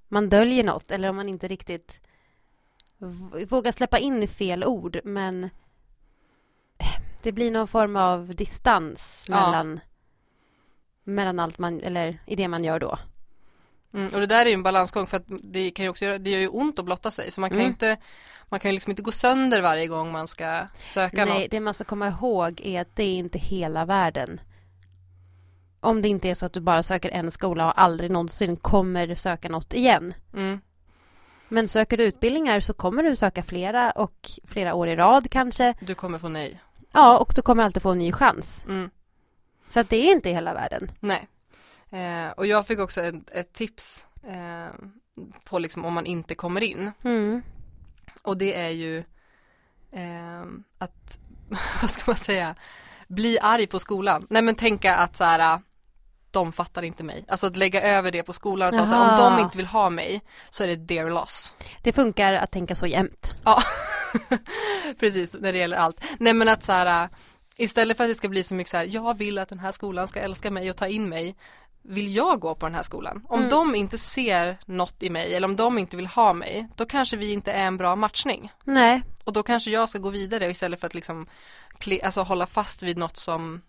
[0.07, 2.01] man döljer något eller om man inte riktigt
[3.49, 5.49] vågar släppa in fel ord men
[7.23, 9.35] det blir någon form av distans Ja.
[9.45, 9.79] mellan
[11.03, 12.99] mellan allt man, eller i det man gör då.
[13.93, 16.17] Mm, och det där är ju en balansgång för att det kan ju också göra,
[16.17, 17.71] det gör ju ont att blotta sig så man kan ju Mm.
[17.73, 17.97] inte
[18.49, 21.51] man kan ju liksom inte gå sönder varje gång man ska söka Nej, något.
[21.51, 24.41] det man ska komma ihåg är att det är inte hela världen.
[25.79, 29.15] Om det inte är så att du bara söker en skola och aldrig någonsin kommer
[29.15, 30.11] söka något igen.
[30.33, 30.61] Mm,
[31.49, 35.73] Men söker du utbildningar så kommer du söka flera och flera år i rad kanske.
[35.81, 36.59] du kommer få nej.
[36.91, 38.63] Ja, och du kommer alltid få en ny chans.
[38.67, 38.89] Mm,
[39.69, 40.91] Så att det är inte hela världen.
[40.99, 41.27] nej.
[41.89, 44.73] Eh, och jag fick också ett, ett tips eh,
[45.43, 46.91] på liksom om man inte kommer in.
[47.03, 47.41] Mm.
[48.21, 48.97] Och det är ju
[49.91, 50.43] eh,
[50.77, 51.19] att,
[51.81, 52.55] vad ska man säga,
[53.07, 54.27] bli arg på skolan.
[54.29, 55.59] Nej men tänka att så här,
[56.31, 57.25] de fattar inte mig.
[57.27, 58.67] Alltså att lägga över det på skolan.
[58.67, 61.55] Att vara så här, om de inte vill ha mig så är det their loss.
[61.81, 63.35] Det funkar att tänka så jämt.
[63.45, 63.61] Ja,
[64.99, 66.03] precis när det gäller allt.
[66.19, 67.09] Nej men att så här,
[67.57, 69.71] istället för att det ska bli så mycket så här, jag vill att den här
[69.71, 71.35] skolan ska älska mig och ta in mig.
[71.87, 73.25] Vill jag gå på den här skolan?
[73.29, 73.49] Om Mm.
[73.49, 77.17] de inte ser något i mig eller om de inte vill ha mig, då kanske
[77.17, 78.51] vi inte är en bra matchning.
[78.63, 81.27] Nej, Och då kanske jag ska gå vidare istället för att liksom
[82.03, 83.61] alltså hålla fast vid något som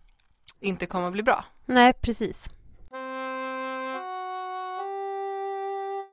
[0.61, 1.45] inte kommer att bli bra.
[1.67, 2.49] nej precis.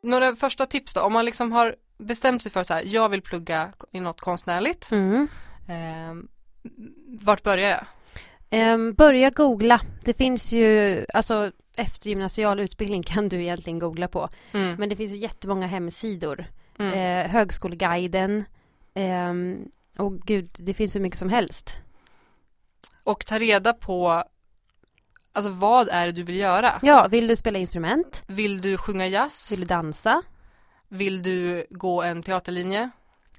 [0.04, 3.22] Några första tips då, om man liksom har bestämt sig för så här, jag vill
[3.22, 4.92] plugga i något konstnärligt.
[4.92, 5.28] Mm.
[5.68, 6.14] Eh,
[7.22, 7.86] vart börjar jag?
[8.50, 9.82] Ehm, börja googla.
[10.04, 14.30] Det finns ju, alltså eftergymnasial utbildning kan du egentligen googla på.
[14.52, 14.76] Mm.
[14.80, 16.46] Men det finns ju jättemånga hemsidor.
[16.80, 16.94] Mm.
[16.94, 18.44] Eh, Högskoleguiden.
[18.94, 19.66] ehm,
[19.98, 21.78] och gud, det finns hur mycket som helst.
[23.04, 24.24] Och ta reda på,
[25.34, 26.80] alltså vad är det du vill göra?
[26.82, 28.24] Ja, vill du spela instrument?
[28.28, 29.52] Vill du sjunga jazz?
[29.52, 30.22] Vill du dansa?
[30.88, 32.90] Vill du gå en teaterlinje?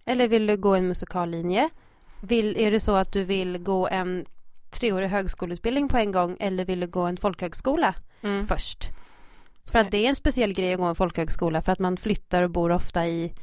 [0.05, 1.70] Eller vill du gå en musikallinje?
[2.20, 4.27] Vill, är det så att du vill gå en
[4.70, 8.46] treårig högskoleutbildning på en gång eller vill du gå en folkhögskola Mm.
[8.46, 8.90] först?
[9.72, 12.42] För att det är en speciell grej att gå en folkhögskola för att man flyttar
[12.42, 13.34] och bor ofta i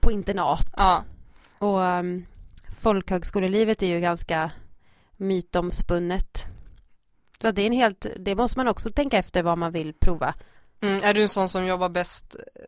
[0.00, 0.74] på internat.
[0.76, 1.04] Ja,
[1.58, 2.26] Och um,
[2.78, 4.50] folkhögskolelivet är ju ganska
[5.16, 6.44] mytomspunnet.
[7.42, 10.34] Så det är en helt, det måste man också tänka efter vad man vill prova.
[10.80, 11.04] mm.
[11.04, 12.62] är du en sån som jobbar bäst, eh,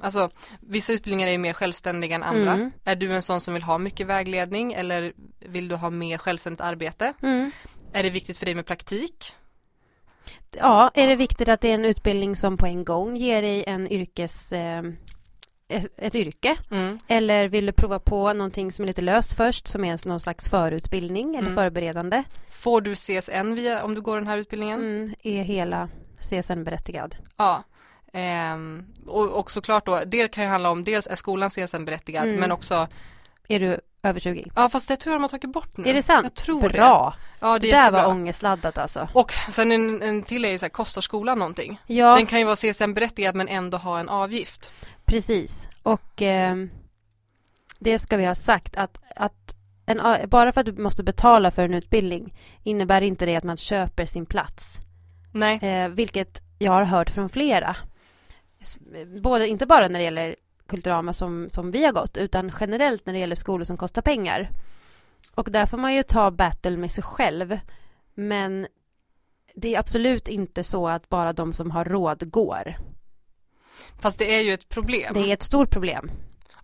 [0.00, 2.52] alltså vissa utbildningar är mer självständiga än andra.
[2.52, 2.70] Mm.
[2.84, 6.60] Är du en sån som vill ha mycket vägledning eller vill du ha mer självständigt
[6.60, 7.14] arbete?
[7.22, 7.50] Mm.
[7.92, 9.34] Är det viktigt för dig med praktik?
[10.58, 13.64] Ja, är det viktigt att det är en utbildning som på en gång ger dig
[13.66, 14.82] en yrkes, eh,
[15.68, 16.56] ett, ett yrke?
[16.70, 16.98] Mm.
[17.08, 20.48] Eller vill du prova på någonting som är lite löst först som är någon slags
[20.50, 21.54] förutbildning eller Mm.
[21.54, 22.24] förberedande?
[22.50, 24.80] Får du CSN via, om du går den här utbildningen?
[24.80, 25.88] Mm, är hela
[26.20, 27.16] CSN-berättigad?
[27.36, 27.62] Ja.
[28.12, 32.26] Ehm, och, och såklart då, det kan ju handla om, dels är skolan CSN berättigad
[32.26, 32.40] Mm.
[32.40, 32.88] men också,
[33.48, 34.50] Är du över 20?
[34.56, 35.88] ja fast det tror jag de har tagit bort nu.
[35.90, 36.24] Är det sant?
[36.24, 36.68] Jag tror det.
[36.68, 37.14] Bra!
[37.40, 38.02] Ja det Det är där jättebra.
[38.02, 39.08] var ångestladdat alltså.
[39.12, 41.80] Och sen en, en till är ju så här, kostar skolan någonting?
[41.86, 44.72] Ja, Den kan ju vara CSN berättigad men ändå ha en avgift.
[45.04, 45.68] precis.
[45.82, 46.70] Och ehm,
[47.78, 49.54] det ska vi ha sagt att, att
[49.86, 53.56] en, bara för att du måste betala för en utbildning innebär inte det att man
[53.56, 54.78] köper sin plats.
[55.32, 55.58] Nej.
[55.62, 57.76] Eh, vilket jag har hört från flera.
[59.22, 60.36] Både, inte bara när det gäller
[60.66, 64.50] Kulturama som, som vi har gått utan generellt när det gäller skolor som kostar pengar.
[65.34, 67.58] Och där får man ju ta battle med sig själv.
[68.14, 68.66] Men
[69.54, 72.76] det är absolut inte så att bara de som har råd går.
[74.00, 75.14] Fast det är ju ett problem.
[75.14, 76.10] Det är ett stort problem.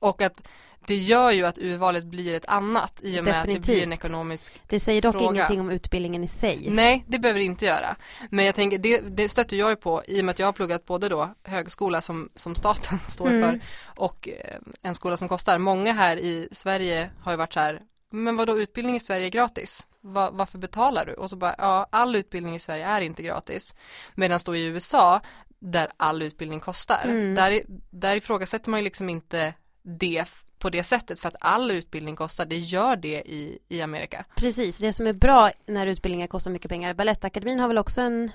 [0.00, 0.48] Och att
[0.86, 3.62] det gör ju att urvalet blir ett annat i och med att det blir en
[3.62, 3.92] Definitivt.
[4.04, 5.26] ekonomisk Det säger dock Fråga.
[5.30, 6.66] ingenting om utbildningen i sig.
[6.70, 7.96] Nej, det behöver det inte göra.
[8.30, 10.52] Men jag tänker, det, det stöter jag ju på i och med att jag har
[10.52, 13.42] pluggat både då högskola som, som staten står Mm.
[13.42, 15.58] för och eh, en skola som kostar.
[15.58, 19.26] Många här i Sverige har ju varit så här, men vad då utbildning i Sverige
[19.26, 19.86] är gratis?
[20.00, 21.12] Va, varför betalar du?
[21.12, 23.74] Och så bara, ja, all utbildning i Sverige är inte gratis.
[24.14, 25.20] Medan då i USA,
[25.58, 27.34] där all utbildning kostar, Mm.
[27.34, 27.60] där,
[27.90, 30.24] där ifrågasätter man ju liksom inte det
[30.58, 34.24] på det sättet för att all utbildning kostar, det gör det i, i Amerika.
[34.36, 36.94] Precis, det som är bra när utbildningar kostar mycket pengar.
[36.94, 38.30] Balettakademin har väl också en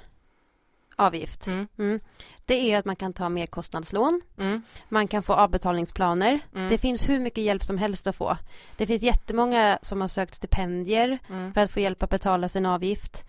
[0.95, 1.47] avgift.
[1.47, 1.99] Mm, Mm.
[2.45, 4.21] Det är att man kan ta mer kostnadslån.
[4.37, 6.39] mm, Man kan få avbetalningsplaner.
[6.55, 8.37] mm, Det finns hur mycket hjälp som helst att få.
[8.77, 11.53] Det finns jättemånga som har sökt stipendier mm.
[11.53, 13.25] för att få hjälp att betala sin avgift.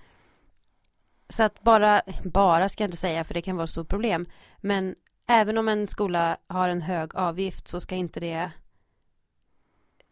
[1.29, 4.26] Så att bara, bara ska jag inte säga för det kan vara ett stort problem.
[4.61, 4.94] Men
[5.26, 8.50] även om en skola har en hög avgift så ska inte det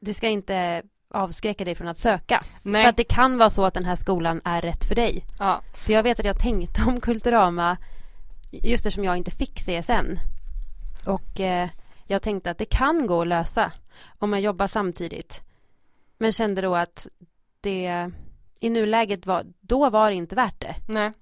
[0.01, 2.41] det ska inte avskräcka dig från att söka.
[2.63, 5.25] För Nej, att det kan vara så att den här skolan är rätt för dig.
[5.39, 7.77] ja, För jag vet att jag tänkte om Kulturama
[8.53, 10.19] just eftersom jag inte fick CSN.
[11.07, 11.69] Och eh,
[12.07, 13.73] jag tänkte att det kan gå att lösa
[14.19, 15.43] om man jobbar samtidigt.
[16.19, 17.07] Men kände då att
[17.61, 18.11] det
[18.61, 20.77] i nuläget var, då var det inte värt det.
[20.89, 21.13] nej.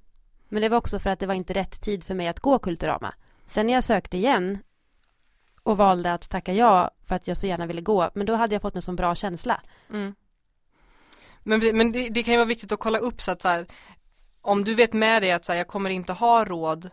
[0.49, 2.59] Men det var också för att det var inte rätt tid för mig att gå
[2.59, 3.15] Kulturama.
[3.53, 4.59] Sen när jag sökte igen
[5.63, 8.55] och valde att tacka ja för att jag så gärna ville gå, men då hade
[8.55, 9.61] jag fått en sån bra känsla.
[9.91, 10.15] Mm.
[11.43, 13.67] Men, men det, det kan ju vara viktigt att kolla upp så att så här,
[14.41, 16.91] om du vet med dig att så här, jag kommer inte ha råd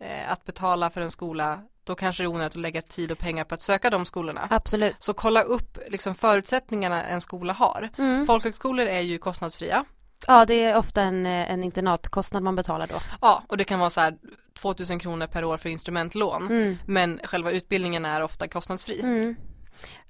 [0.00, 3.18] eh, att betala för en skola, då kanske det är onödigt att lägga tid och
[3.18, 4.48] pengar på att söka de skolorna.
[4.50, 4.96] Absolut.
[4.98, 7.90] Så kolla upp liksom förutsättningarna en skola har.
[7.98, 8.26] Mm.
[8.26, 9.84] Folkhögskolor är ju kostnadsfria.
[10.26, 13.00] Ja, det är ofta en, eh, en internatkostnad man betalar då.
[13.20, 14.14] Ja, och det kan vara så här
[14.54, 16.46] 2000 kronor per år för instrumentlån.
[16.46, 16.76] Mm.
[16.86, 19.00] Men själva utbildningen är ofta kostnadsfri.
[19.00, 19.36] Mm.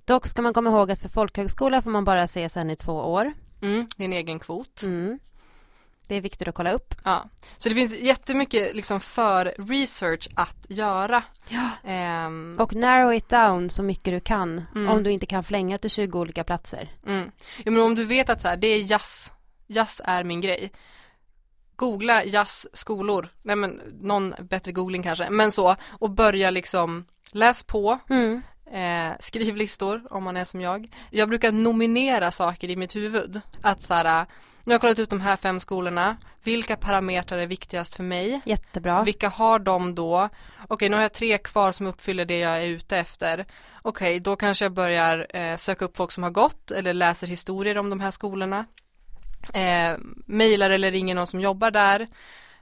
[0.05, 2.92] Dock ska man komma ihåg att för folkhögskola får man bara se sen i två
[2.92, 3.33] år.
[3.62, 4.83] Mm, det är en egen kvot.
[4.83, 5.18] Mm.
[6.09, 6.94] Det är viktigt att kolla upp.
[7.05, 7.25] Ja,
[7.59, 11.22] så det finns jättemycket liksom för research att göra.
[11.48, 11.68] Ja.
[11.90, 14.64] Ehm, Och narrow it down så mycket du kan.
[14.75, 14.88] Mm.
[14.88, 16.90] Om du inte kan flänga till 20 olika platser.
[17.07, 17.31] mm.
[17.64, 19.33] ja, men om du vet att så här, det är jazz,
[19.73, 20.73] jazz är min grej.
[21.77, 27.99] Googla jazzskolor, nej men någon bättre googling kanske, men så och börja liksom läs på,
[28.11, 28.43] Mm.
[28.73, 30.95] eh, skriv listor om man är som jag.
[31.11, 33.41] Jag brukar nominera saker i mitt huvud.
[33.63, 34.05] Att så här,
[34.65, 38.41] nu har jag kollat ut de här fem skolorna, vilka parametrar är viktigast för mig?
[38.45, 39.03] Jättebra.
[39.03, 40.29] Vilka har de då?
[40.69, 43.47] Okej, nu har jag tre kvar som uppfyller det jag är ute efter.
[43.83, 47.79] Okej, då kanske jag börjar eh, söka upp folk som har gått eller läser historier
[47.79, 48.67] om de här skolorna.
[49.55, 52.07] Eh, mailar eller ringer någon som jobbar där.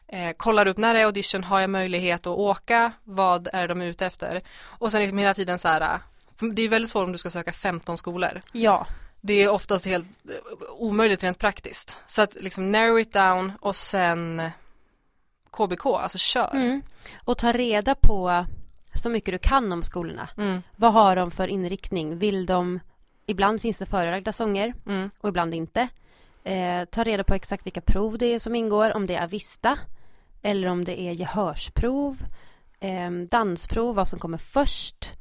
[0.08, 2.92] Eh, kollar upp när det är audition, har jag möjlighet att åka?
[3.04, 4.40] Vad är de ute efter?
[4.62, 5.98] Och sen liksom hela tiden så här,
[6.36, 8.40] för det är väldigt svårt om du ska söka 15 skolor.
[8.52, 8.86] Ja.
[9.20, 10.34] Det är oftast helt eh,
[10.70, 12.00] omöjligt rent praktiskt.
[12.06, 14.50] Så att liksom narrow it down och sen
[15.50, 16.50] KBK, alltså kör.
[16.54, 16.82] Mm.
[17.24, 18.46] Och ta reda på
[18.94, 20.28] så mycket du kan om skolorna.
[20.36, 22.18] Mm, Vad har de för inriktning?
[22.18, 22.80] Vill de
[23.26, 25.88] Ibland finns det förelagda sånger mm, och ibland inte.
[26.44, 29.79] Eh, ta reda på exakt vilka prov det är som ingår, om det är Avista
[30.42, 32.16] eller om det är gehörsprov,
[32.81, 35.12] eh, dansprov, vad som kommer först,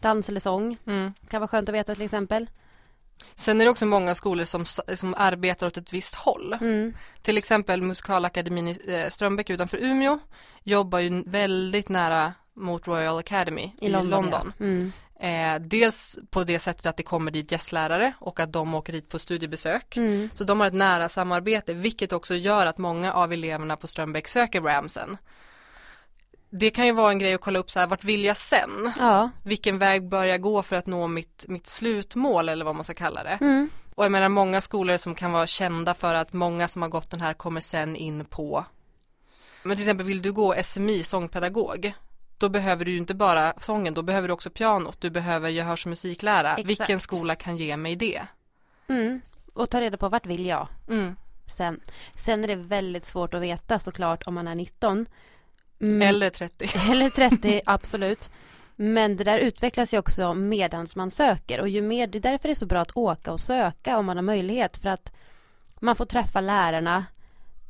[0.00, 0.76] dans eller sång.
[0.86, 1.12] Mm.
[1.28, 2.50] Kan vara skönt att veta till exempel.
[3.34, 6.52] Sen är det också många skolor som, som arbetar åt ett visst håll.
[6.60, 6.94] Mm.
[7.22, 10.18] Till exempel Musikalakademin i eh, Strömbäck utanför Umeå
[10.62, 14.10] jobbar ju väldigt nära mot Royal Academy i, London.
[14.10, 14.52] London.
[14.58, 14.64] Ja.
[14.64, 14.92] Mm.
[15.20, 19.08] Eh, dels på det sättet att det kommer dit gästlärare och att de åker dit
[19.08, 19.96] på studiebesök.
[19.96, 20.30] Mm.
[20.34, 24.28] Så de har ett nära samarbete vilket också gör att många av eleverna på Strömbäck
[24.28, 25.16] söker Ramsen.
[26.50, 28.92] Det kan ju vara en grej att kolla upp så här, vart vill jag sen?
[28.98, 29.30] Ja.
[29.44, 32.94] Vilken väg bör jag gå för att nå mitt, mitt slutmål eller vad man ska
[32.94, 33.38] kalla det.
[33.40, 33.70] Mm.
[33.94, 37.10] Och jag menar många skolor som kan vara kända för att många som har gått
[37.10, 38.64] den här kommer sen in på
[39.62, 41.94] Men till exempel vill du gå SMI sångpedagog
[42.38, 45.86] Då behöver du ju inte bara sången, då behöver du också pianot, du behöver gehörs
[45.86, 46.50] och musiklära.
[46.50, 46.68] Exakt.
[46.68, 48.22] Vilken skola kan ge mig det?
[48.88, 49.20] Mm.
[49.54, 51.16] Och ta reda på vart vill jag Mm.
[51.46, 51.80] sen.
[52.14, 55.06] Sen är det väldigt svårt att veta såklart om man är 19.
[55.80, 56.02] Mm.
[56.02, 56.66] Eller 30.
[56.90, 58.30] Eller 30, absolut.
[58.76, 62.48] Men det där utvecklas ju också medans man söker och ju mer, det är därför
[62.48, 65.12] det är så bra att åka och söka om man har möjlighet för att
[65.80, 67.04] man får träffa lärarna,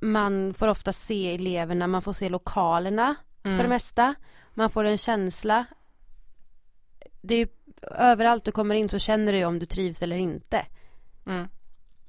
[0.01, 3.57] man får ofta se eleverna, man får se lokalerna Mm.
[3.57, 4.15] för det mesta,
[4.57, 5.65] man får en känsla.
[7.21, 7.49] Det är ju
[7.91, 10.67] överallt du kommer in så känner du ju om du trivs eller inte.
[11.27, 11.49] Mm.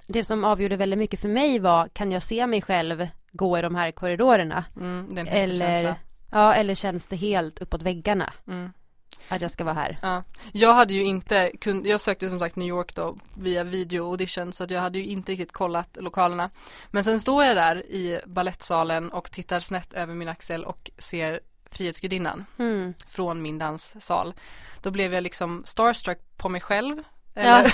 [0.08, 3.62] Det som avgjorde väldigt mycket för mig var, kan jag se mig själv gå i
[3.62, 4.66] de här korridorerna?
[4.76, 5.18] Mm.
[5.28, 5.96] Eller, känsla.
[6.32, 8.72] ja, eller känns det helt uppåt väggarna Mm.
[9.30, 9.98] att jag ska vara här?
[10.02, 10.24] Ja.
[10.52, 14.54] Jag hade ju inte, kun, jag sökte som sagt New York då via video audition
[14.54, 16.50] så att jag hade ju inte riktigt kollat lokalerna.
[16.92, 21.40] Men sen står jag där i ballettsalen och tittar snett över min axel och ser
[21.72, 22.94] Frihetsgudinnan Mm.
[23.10, 24.34] från min danssal.
[24.82, 27.04] Då blev jag liksom starstruck på mig själv.
[27.36, 27.74] Eller,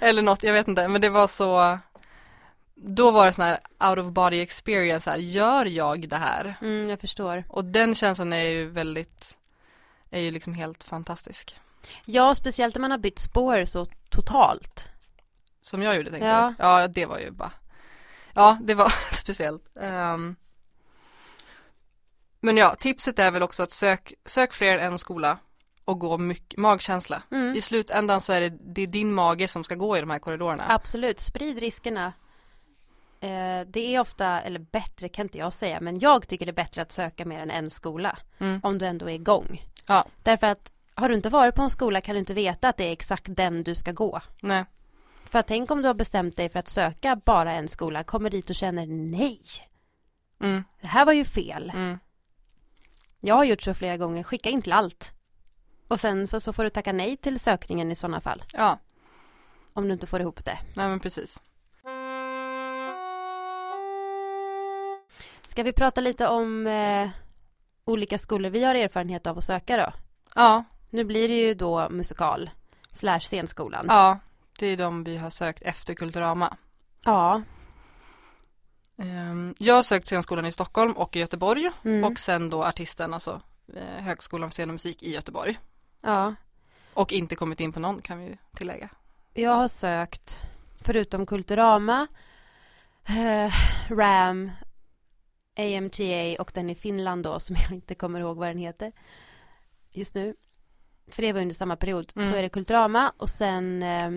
[0.04, 1.78] eller något, jag vet inte, men det var så
[2.74, 3.58] då var det sån här
[3.90, 6.54] out of body experience, här, gör jag det här?
[6.60, 7.44] Mm, jag förstår.
[7.48, 9.38] Och den känslan är ju väldigt,
[10.10, 11.56] är ju liksom helt fantastisk.
[12.04, 14.84] Ja, speciellt när man har bytt spår så totalt.
[15.62, 16.54] Som jag gjorde tänkte Ja.
[16.58, 16.64] du?
[16.64, 17.52] Ja, det var ju bara
[18.34, 20.36] Ja, det var speciellt Ehm.
[22.40, 25.38] Men ja, tipset är väl också att sök, sök fler än en skola
[25.84, 27.22] och gå mycket, magkänsla.
[27.30, 27.54] Mm.
[27.54, 30.18] I slutändan så är det, det är din mage som ska gå i de här
[30.18, 30.64] korridorerna.
[30.68, 32.12] Absolut, sprid riskerna.
[33.20, 36.64] Eh, det är ofta, eller bättre kan inte jag säga, men jag tycker det är
[36.64, 38.18] bättre att söka mer än en skola.
[38.38, 38.60] Mm.
[38.62, 39.62] Om du ändå är igång.
[39.86, 40.06] Ja.
[40.22, 42.84] Därför att har du inte varit på en skola kan du inte veta att det
[42.84, 44.20] är exakt den du ska gå.
[44.42, 44.64] Nej.
[45.24, 48.30] För att tänk om du har bestämt dig för att söka bara en skola, kommer
[48.30, 49.40] dit och känner nej,
[50.40, 50.64] Mm.
[50.80, 51.72] det här var ju fel.
[53.20, 55.12] Jag har gjort så flera gånger, skicka in till allt.
[55.88, 58.42] Och sen för, så får du tacka nej till sökningen i sådana fall.
[58.52, 58.78] Ja,
[59.72, 60.58] Om du inte får ihop det.
[60.74, 61.42] nej men precis.
[65.42, 67.08] Ska vi prata lite om eh,
[67.84, 69.92] olika skolor vi har erfarenhet av att söka då?
[70.34, 72.50] Ja, Nu blir det ju då musikal
[72.92, 73.86] slash scenskolan.
[73.88, 74.18] ja,
[74.58, 76.56] det är de vi har sökt efter Kulturama.
[77.04, 77.42] Ja.
[78.98, 82.04] Ehm, Jag har sökt scenskolan i Stockholm och i Göteborg Mm.
[82.12, 83.40] och sen då artisten, alltså
[83.76, 85.58] eh, Högskolan för scen och musik i Göteborg.
[86.00, 86.34] ja.
[86.94, 88.88] Och inte kommit in på någon kan vi ju tillägga.
[89.34, 90.38] Jag har sökt,
[90.80, 92.06] förutom Kulturama,
[93.08, 93.52] eh,
[93.90, 94.50] RAM,
[95.56, 98.92] AMTA och den i Finland då som jag inte kommer ihåg vad den heter
[99.90, 100.34] just nu.
[101.08, 102.12] För det var under samma period.
[102.16, 102.30] Mm.
[102.30, 104.10] Så är det Kulturama och sen eh,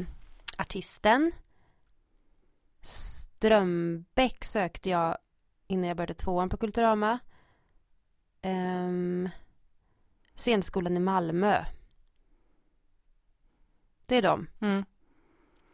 [0.58, 1.32] Artisten.
[3.42, 5.18] Strömbäck sökte jag
[5.68, 7.20] innan jag började tvåan på Kulturama.
[8.44, 9.30] Um,
[10.36, 11.66] scenskolan i Malmö.
[14.06, 14.48] Det är de.
[14.62, 14.86] Mm.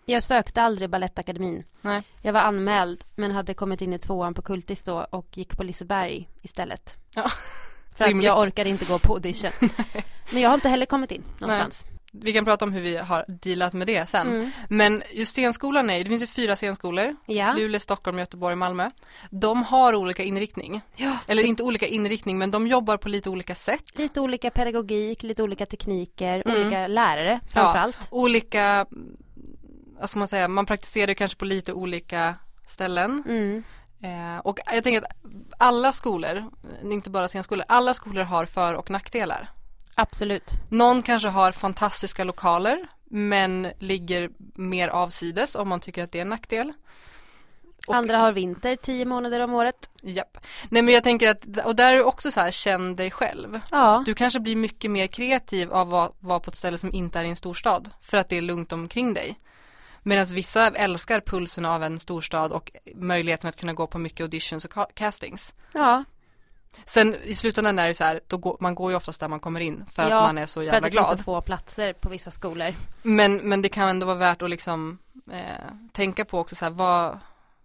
[0.06, 1.64] Jag sökte aldrig Balettakademin.
[1.82, 2.04] Nej.
[2.22, 5.64] Jag var anmäld men hade kommit in i tvåan på Kultis då och gick på
[5.64, 6.96] Liseberg istället.
[7.16, 7.30] Ja,
[7.92, 9.52] För att jag orkade inte gå på audition.
[10.32, 11.86] men jag har inte heller kommit in någonstans.
[12.22, 14.28] Vi kan prata om hur vi har dealat med det sen.
[14.28, 14.52] Mm.
[14.70, 17.54] Men just scenskolan är, det finns ju fyra scenskolor, Ja.
[17.54, 18.90] Luleå, Stockholm, Göteborg, Malmö.
[19.30, 20.82] De har olika inriktning.
[20.96, 21.18] ja.
[21.28, 24.00] Eller inte olika inriktning men de jobbar på lite olika sätt.
[24.00, 26.62] Lite olika pedagogik, lite olika tekniker, Mm.
[26.62, 27.98] olika lärare framförallt.
[28.10, 28.86] Olika,
[30.00, 32.36] vad ska man säga, man praktiserar kanske på lite olika
[32.68, 33.24] ställen.
[33.28, 33.64] Mm.
[34.04, 35.12] Eh, och jag tänker att
[35.58, 36.44] alla skolor,
[36.84, 39.50] inte bara scenskolor, alla skolor har för och nackdelar.
[39.98, 40.52] Absolut.
[40.70, 46.22] Någon kanske har fantastiska lokaler men ligger mer avsides om man tycker att det är
[46.22, 46.74] en nackdel.
[47.88, 49.90] Och- Andra har vinter tio månader om året.
[50.02, 50.38] Japp.
[50.70, 53.60] Nej men jag tänker att, och där är också så här, känn dig själv.
[53.72, 54.04] Ja.
[54.06, 57.24] Du kanske blir mycket mer kreativ av att vara på ett ställe som inte är
[57.24, 57.90] i en storstad.
[58.02, 59.40] För att det är lugnt omkring dig.
[60.04, 64.66] Medan vissa älskar pulsen av en storstad och möjligheten att kunna gå på mycket auditions
[64.66, 65.54] och ca- castings.
[65.74, 66.04] Ja,
[66.86, 69.40] Sen i slutändan är det så här, då går, man går ju oftast där man
[69.40, 71.18] kommer in för Ja, att man är så för att jävla det finns glad.
[71.18, 72.74] så få platser på vissa skolor.
[73.04, 74.98] Men, men det kan ändå vara värt att liksom
[75.32, 75.42] eh,
[75.94, 77.20] tänka på också så här, vad,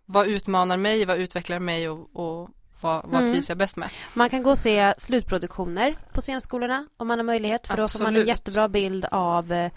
[0.06, 2.50] vad utmanar mig, vad utvecklar mig och, och
[2.80, 3.32] vad, vad Mm.
[3.32, 3.88] trivs jag bäst med?
[4.14, 7.66] Man kan gå och se slutproduktioner på scenskolorna om man har möjlighet.
[7.66, 9.72] För då får man en jättebra bild av eh,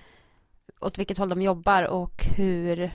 [0.80, 2.92] åt vilket håll de jobbar och hur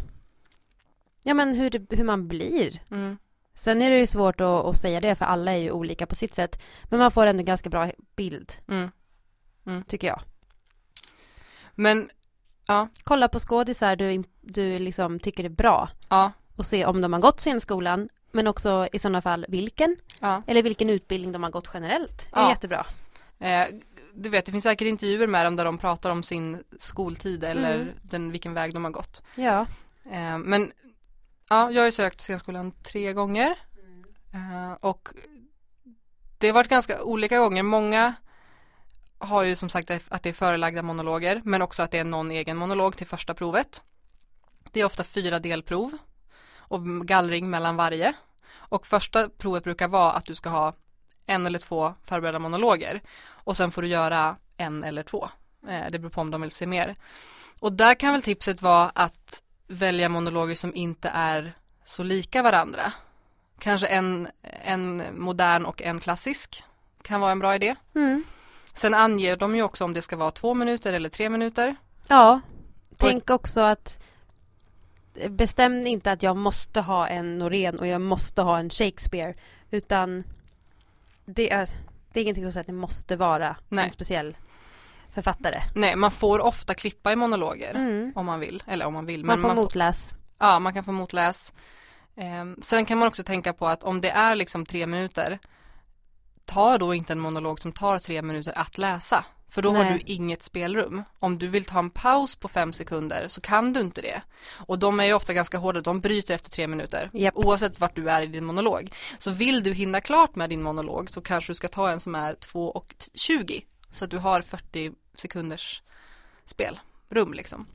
[1.23, 2.83] Ja men hur, hur man blir.
[2.91, 3.19] Mm.
[3.55, 6.15] Sen är det ju svårt att, att säga det för alla är ju olika på
[6.15, 6.63] sitt sätt.
[6.85, 9.85] Men man får ändå en ganska bra bild Mm.
[9.85, 10.21] tycker jag.
[11.75, 12.11] Men,
[12.67, 17.13] ja, Kolla på skådisar du, du liksom tycker är bra ja, och se om de
[17.13, 20.43] har gått scenskolan men också i sådana fall vilken ja.
[20.47, 22.19] eller vilken utbildning de har gått generellt.
[22.33, 22.51] Det är Ja.
[22.51, 22.87] jättebra.
[23.39, 23.67] Eh,
[24.15, 27.75] du vet, det finns säkert intervjuer med dem där de pratar om sin skoltid eller
[27.75, 27.89] Mm.
[28.03, 29.23] den, vilken väg de har gått.
[29.37, 29.67] Ja.
[30.11, 30.73] Eh, men,
[31.51, 33.59] ja, jag har ju sökt scenskolan tre gånger.
[34.33, 34.77] mm.
[34.81, 35.09] och
[36.39, 37.63] det har varit ganska olika gånger.
[37.63, 38.15] Många
[39.19, 42.31] har ju som sagt att det är förelagda monologer men också att det är någon
[42.31, 43.83] egen monolog till första provet.
[44.73, 45.99] Det är ofta fyra delprov
[46.57, 48.13] och gallring mellan varje.
[48.53, 50.75] Och första provet brukar vara att du ska ha
[51.27, 55.29] en eller två förberedda monologer och sen får du göra en eller två.
[55.69, 56.97] Eh, det beror på om de vill se mer.
[57.61, 61.53] Och där kan väl tipset vara att välja monologer som inte är
[61.85, 62.93] så lika varandra.
[63.59, 66.65] Kanske en, en modern och en klassisk
[67.03, 67.77] kan vara en bra idé.
[67.95, 68.25] Mm.
[68.75, 71.77] Sen anger de ju också om det ska vara två minuter eller tre minuter.
[72.09, 72.41] Ja.
[72.97, 73.99] Tänk också att
[75.29, 79.35] bestäm inte att jag måste ha en Norén och jag måste ha en Shakespeare
[79.71, 80.25] utan
[81.25, 81.69] det är,
[82.13, 83.85] det är ingenting som säger att det måste vara Nej.
[83.85, 84.37] en speciell
[85.15, 85.63] författare.
[85.75, 88.13] Nej, man får ofta klippa i monologer Mm.
[88.15, 88.63] om man vill.
[88.67, 89.25] Eller om man vill.
[89.25, 90.11] Man Men får man får, motläs.
[90.39, 91.53] ja, man kan få motläs.
[92.17, 95.39] Ehm, sen kan man också tänka på att om det är liksom tre minuter
[96.45, 99.25] ta då inte en monolog som tar tre minuter att läsa.
[99.49, 99.93] För då har Nej.
[100.07, 101.03] du inget spelrum.
[101.19, 104.23] Om du vill ta en paus på fem sekunder så kan du inte det.
[104.67, 107.11] Och de är ju ofta ganska hårda, de bryter efter tre minuter.
[107.13, 107.37] Japp.
[107.37, 108.93] Oavsett vart du är i din monolog.
[109.19, 112.15] Så vill du hinna klart med din monolog så kanske du ska ta en som
[112.15, 113.63] är 2 och 20.
[113.91, 115.83] Så att du har 40 sekunders
[116.45, 117.67] spelrum liksom.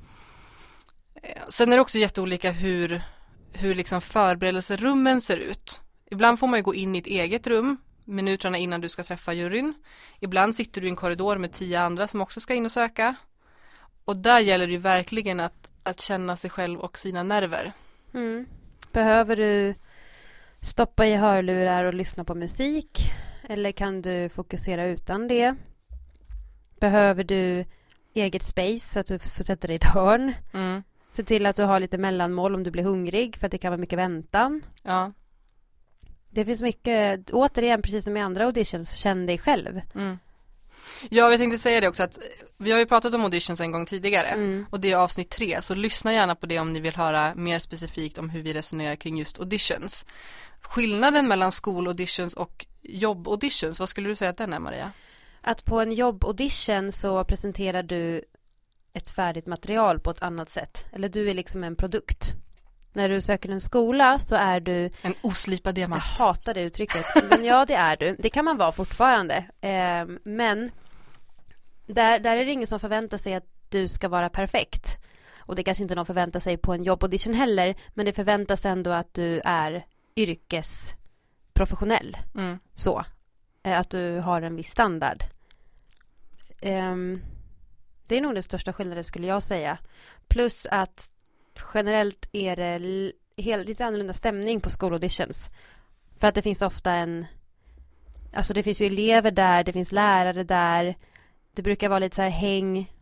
[1.15, 3.01] Eh, sen är det också jätteolika hur,
[3.53, 5.81] hur liksom förberedelserummen ser ut.
[6.11, 9.33] Ibland får man ju gå in i ett eget rum minuterna innan du ska träffa
[9.33, 9.73] juryn.
[10.19, 13.15] Ibland sitter du i en korridor med tio andra som också ska in och söka.
[14.05, 17.73] Och där gäller det ju verkligen att, att känna sig själv och sina nerver.
[18.13, 18.45] Mm.
[18.91, 19.75] Behöver du
[20.61, 22.99] stoppa i hörlurar och lyssna på musik?
[23.49, 25.55] Eller kan du fokusera utan det?
[26.79, 27.65] Behöver du
[28.13, 30.33] eget space så att du får sätta dig i ett hörn?
[30.53, 30.83] Mm.
[31.13, 33.71] Se till att du har lite mellanmål om du blir hungrig för att det kan
[33.71, 34.61] vara mycket väntan.
[34.83, 35.11] Ja.
[36.29, 39.81] Det finns mycket, återigen precis som i andra auditions, känn dig själv.
[39.95, 40.17] Mm.
[41.09, 42.19] Ja, jag tänkte säga det också att
[42.57, 44.27] vi har ju pratat om auditions en gång tidigare.
[44.27, 44.65] Mm.
[44.69, 47.59] Och det är avsnitt tre, så lyssna gärna på det om ni vill höra mer
[47.59, 50.05] specifikt om hur vi resonerar kring just auditions.
[50.61, 54.91] Skillnaden mellan skolauditions och jobbauditions, vad skulle du säga att den är Maria?
[55.47, 58.23] Att på en jobbaudition så presenterar du
[58.93, 60.85] ett färdigt material på ett annat sätt.
[60.91, 62.33] Eller du är liksom en produkt.
[62.93, 66.03] När du söker en skola så är du, En oslipad jag diamant.
[66.03, 68.15] hatar det uttrycket, men ja det är du.
[68.19, 69.35] Det kan man vara fortfarande.
[69.61, 70.71] Eh, men
[71.85, 74.97] där, där är det ingen som förväntar sig att du ska vara perfekt.
[75.37, 77.75] Och det kanske inte någon förväntar sig på en jobbaudition heller.
[77.93, 79.85] Men det förväntas ändå att du är
[80.15, 82.17] yrkesprofessionell.
[82.35, 82.59] Mm.
[82.73, 83.05] så.
[83.63, 85.23] Eh, Att du har en viss standard.
[86.61, 87.21] Ehm,
[88.07, 89.77] det är nog den största skillnaden skulle jag säga.
[90.27, 91.11] Plus att
[91.73, 93.11] generellt är det
[93.43, 95.49] helt, lite annorlunda stämning på skolauditions.
[96.17, 97.25] För att det finns ofta en...
[98.33, 100.97] Alltså det finns ju elever där, det finns lärare där.
[101.53, 102.93] Det brukar vara lite så här häng.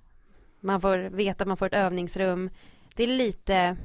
[0.60, 2.50] Man får veta man får ett övningsrum.
[2.96, 3.78] Det är lite,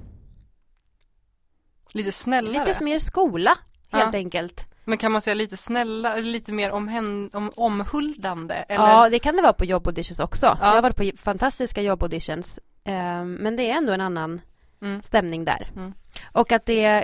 [1.92, 2.64] Lite snällare.
[2.66, 3.58] lite mer skola
[3.90, 4.18] helt Ja.
[4.18, 4.67] enkelt.
[4.88, 8.54] Men kan man säga lite snällare, lite mer omhän, om, omhuldande?
[8.54, 8.88] Eller?
[8.88, 10.46] Ja, det kan det vara på jobbauditions också.
[10.46, 10.58] Ja.
[10.60, 12.58] Jag har varit på fantastiska jobbauditions.
[12.84, 14.40] Eh, men det är ändå en annan
[14.82, 15.02] Mm.
[15.02, 15.70] stämning där.
[15.76, 15.94] Mm.
[16.32, 17.02] Och att det eh,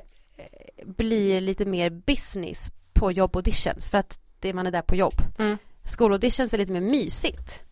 [0.86, 5.14] blir lite mer business på jobbauditions för att det man är där på jobb.
[5.38, 5.58] Mm.
[5.84, 7.62] Skolauditions är lite mer mysigt.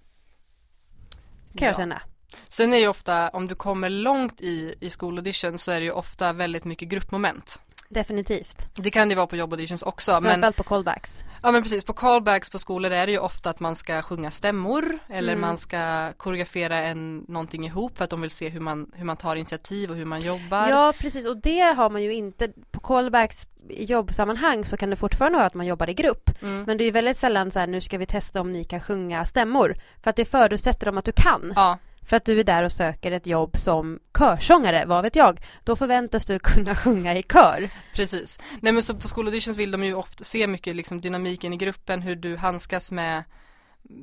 [1.56, 1.76] Kan jag Ja.
[1.76, 2.02] känna.
[2.48, 5.92] Sen är ju ofta, om du kommer långt i, i skolaudition så är det ju
[5.92, 7.60] ofta väldigt mycket gruppmoment.
[7.92, 8.66] Definitivt.
[8.74, 10.12] Det kan det vara på jobbauditions också.
[10.12, 11.24] Men, Framförallt på callbacks.
[11.42, 14.30] ja men precis, på callbacks på skolor är det ju ofta att man ska sjunga
[14.30, 15.40] stämmor eller Mm.
[15.40, 19.16] man ska koreografera en, någonting ihop för att de vill se hur man, hur man
[19.16, 20.68] tar initiativ och hur man jobbar.
[20.68, 21.26] Ja, precis.
[21.26, 25.46] Och det har man ju inte på callbacks i jobbsammanhang så kan det fortfarande vara
[25.46, 26.30] att man jobbar i grupp.
[26.42, 26.62] Mm.
[26.66, 28.80] Men det är ju väldigt sällan så här, nu ska vi testa om ni kan
[28.80, 29.74] sjunga stämmor.
[30.02, 31.52] För att det förutsätter om att du kan.
[31.56, 35.40] Ja, För att du är där och söker ett jobb som körsångare, vad vet jag.
[35.64, 37.70] Då förväntas du kunna sjunga i kör.
[37.94, 38.38] precis.
[38.60, 42.02] Nej men så på skolauditions vill de ju ofta se mycket liksom dynamiken i gruppen,
[42.02, 43.24] hur du handskas med,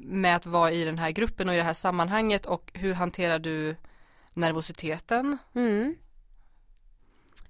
[0.04, 3.40] med att vara i den här gruppen och i det här sammanhanget och hur hanterar
[3.40, 3.76] du
[4.34, 5.38] nervositeten?
[5.56, 5.96] Mm.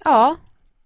[0.04, 0.38] Ja,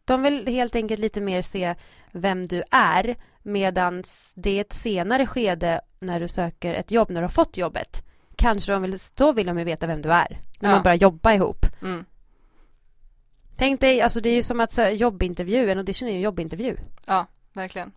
[0.06, 1.76] de vill helt enkelt lite mer se
[2.12, 4.04] vem du är medan
[4.36, 8.03] det är ett senare skede när du söker ett jobb, när du har fått jobbet.
[8.44, 10.42] Kanske de vill, då vill de ju veta vem du är.
[10.60, 10.76] När Ja.
[10.76, 11.66] man börjar jobba ihop.
[11.82, 12.06] Mm.
[13.58, 16.78] Tänk dig, alltså det är ju som att jobbintervju, en audition är ju en jobbintervju.
[17.06, 17.92] Ja, verkligen.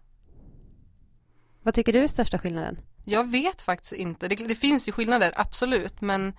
[1.62, 2.78] Vad tycker du är största skillnaden?
[3.04, 4.28] Jag vet faktiskt inte.
[4.28, 6.32] Det, det finns ju skillnader, absolut, men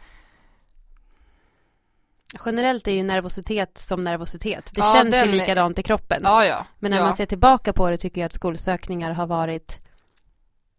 [2.46, 4.72] Generellt är ju nervositet som nervositet.
[4.74, 6.22] Det Ja, känns den ju likadant i kroppen.
[6.24, 6.66] ja, ja.
[6.80, 7.04] Men när ja.
[7.04, 9.80] man ser tillbaka på det tycker jag att skolsökningar har varit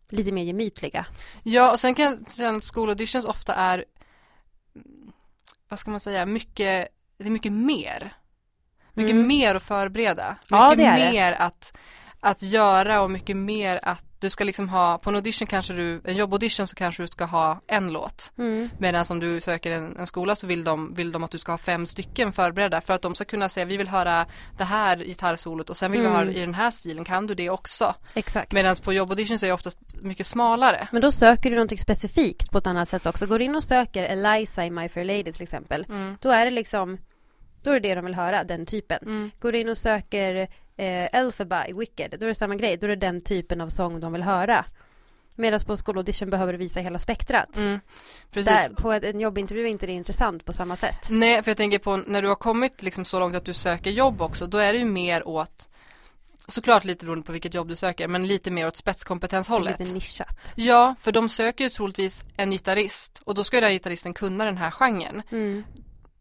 [0.08, 1.06] lite mer gemytliga.
[1.42, 3.84] Ja, och sen kan jag säga att skolauditions ofta är,
[4.74, 5.12] mm,
[5.68, 6.88] vad ska man säga, mycket,
[7.18, 8.12] det är mycket mer.
[8.92, 9.28] Mycket Mm.
[9.28, 10.36] mer att förbereda.
[10.40, 11.10] Mycket Ja, är det.
[11.12, 11.76] mer att,
[12.20, 16.00] att göra och mycket mer att du ska liksom ha, på en audition kanske du,
[16.04, 18.32] en jobbaudition så kanske du ska ha en låt.
[18.38, 18.70] Mm.
[18.78, 21.52] Medan om du söker en, en skola så vill de, vill de att du ska
[21.52, 24.26] ha fem stycken förberedda för att de ska kunna säga vi vill höra
[24.58, 26.18] det här gitarrsolot och sen vill vi Mm.
[26.18, 27.94] höra i den här stilen, kan du det också?
[28.14, 28.52] Exakt.
[28.52, 30.88] Medan på jobbaudition så är det oftast mycket smalare.
[30.92, 33.26] Men då söker du någonting specifikt på ett annat sätt också.
[33.26, 35.86] Går du in och söker Eliza i My Fair Lady till exempel.
[35.88, 36.16] Mm.
[36.20, 36.98] Då är det liksom
[37.62, 38.98] Då är det det de vill höra, den typen.
[39.02, 39.30] Mm.
[39.40, 40.48] Går du in och söker
[40.78, 42.76] eh, Elphaba i Wicked, då är det samma grej.
[42.76, 44.64] Då är det den typen av sång de vill höra.
[45.34, 47.56] Medan på skolaudition behöver du visa hela spektrat.
[47.56, 47.80] Mm.
[48.30, 48.52] Precis.
[48.52, 51.06] Där, på ett, en jobbintervju är inte det intressant på samma sätt.
[51.10, 53.90] Nej, för jag tänker på när du har kommit liksom så långt att du söker
[53.90, 55.68] jobb också, då är det ju mer åt
[56.50, 59.78] Såklart lite beroende på vilket jobb du söker, men lite mer åt spetskompetenshållet.
[59.78, 60.38] Lite nischat.
[60.54, 64.56] Ja, för de söker ju troligtvis en gitarrist och då ska den gitarristen kunna den
[64.56, 65.22] här genren.
[65.30, 65.64] Mm.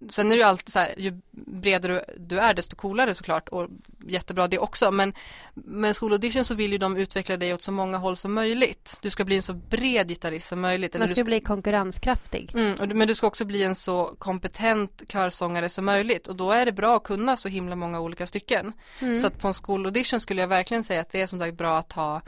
[0.09, 3.67] Sen är det ju alltid så här, ju bredare du är desto coolare såklart och
[4.07, 5.13] jättebra det också men
[5.53, 8.99] med skolaudition så vill ju de utveckla dig åt så många håll som möjligt.
[9.01, 10.97] Du ska bli en så bred gitarrist som möjligt.
[10.97, 12.51] Man du ska bli konkurrenskraftig.
[12.55, 16.65] Mm, men du ska också bli en så kompetent körsångare som möjligt och då är
[16.65, 18.73] det bra att kunna så himla många olika stycken.
[18.99, 19.15] Mm.
[19.15, 21.77] Så att på en skolaudition skulle jag verkligen säga att det är som sagt bra
[21.77, 22.21] att ha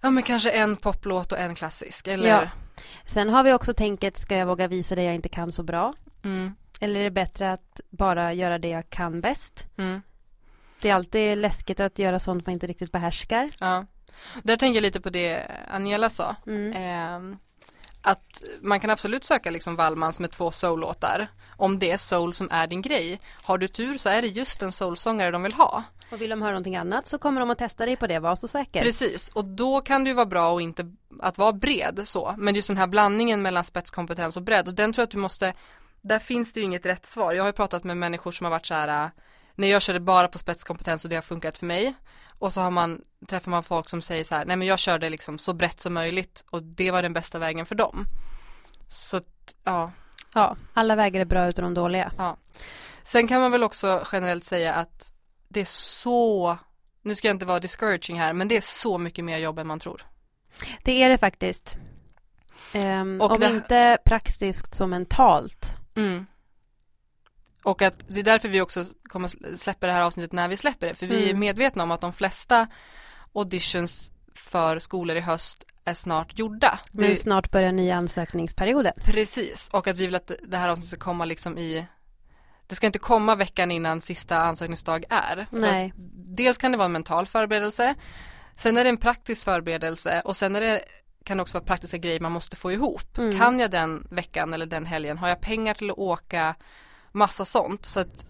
[0.00, 2.48] Ja men kanske en poplåt och en klassisk eller Ja.
[3.06, 5.94] Sen har vi också tänket, ska jag våga visa det jag inte kan så bra?
[6.24, 9.66] mm, Eller är det bättre att bara göra det jag kan bäst?
[9.78, 10.02] mm,
[10.80, 13.50] Det är alltid läskigt att göra sånt man inte riktigt behärskar.
[13.60, 13.86] ja.
[14.42, 16.36] Där tänker jag lite på det Angela sa.
[16.46, 16.72] Mm.
[16.72, 17.36] Ehm,
[18.02, 22.48] att man kan absolut söka liksom Wallmans med två soul-låtar om det är soul som
[22.50, 23.20] är din grej.
[23.42, 25.82] Har du tur så är det just en soulsångare de vill ha.
[26.12, 28.36] Och vill de höra någonting annat så kommer de att testa dig på det, var
[28.36, 28.82] så säker.
[28.82, 32.34] Precis, och då kan det ju vara bra och inte att vara bred så.
[32.38, 35.18] Men just den här blandningen mellan spetskompetens och bredd och den tror jag att du
[35.18, 35.54] måste,
[36.02, 37.32] där finns det ju inget rätt svar.
[37.32, 39.10] Jag har ju pratat med människor som har varit så här, äh,
[39.54, 41.94] när jag körde bara på spetskompetens och det har funkat för mig.
[42.38, 45.10] Och så har man, träffar man folk som säger så här, nej men jag körde
[45.10, 48.06] liksom så brett som möjligt och det var den bästa vägen för dem.
[48.88, 49.20] Så
[49.64, 49.92] ja,
[50.34, 52.12] Ja, alla vägar är bra utan de dåliga.
[53.02, 55.12] Sen kan man väl också generellt säga att
[55.48, 56.58] det är så,
[57.02, 59.66] nu ska jag inte vara discouraging här, men det är så mycket mer jobb än
[59.66, 60.02] man tror.
[60.84, 61.76] Det är det faktiskt.
[63.20, 65.76] Och om det- inte praktiskt så mentalt.
[65.96, 66.26] Mm.
[67.62, 70.56] Och att det är därför vi också kommer sl- släppa det här avsnittet när vi
[70.56, 71.40] släpper det, för vi är Mm.
[71.40, 72.66] medvetna om att de flesta
[73.34, 76.78] auditions för skolor i höst är snart gjorda.
[76.92, 78.92] Det, Men snart börjar nya ansökningsperioden.
[79.04, 81.86] precis, och att vi vill att det här avsnittet ska komma liksom i
[82.66, 85.46] det ska inte komma veckan innan sista ansökningsdag är.
[85.50, 85.92] Nej.
[86.14, 87.94] Dels kan det vara en mental förberedelse,
[88.56, 90.82] sen är det en praktisk förberedelse och sen är det
[91.24, 93.18] kan också vara praktiska grejer man måste få ihop.
[93.18, 93.38] Mm.
[93.38, 95.18] Kan jag den veckan eller den helgen?
[95.18, 96.54] Har jag pengar till att åka?
[97.12, 97.86] Massa sånt.
[97.86, 98.26] Så att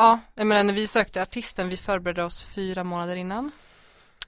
[0.00, 3.50] Ja, jag menar när vi sökte artisten, vi förberedde oss fyra månader innan.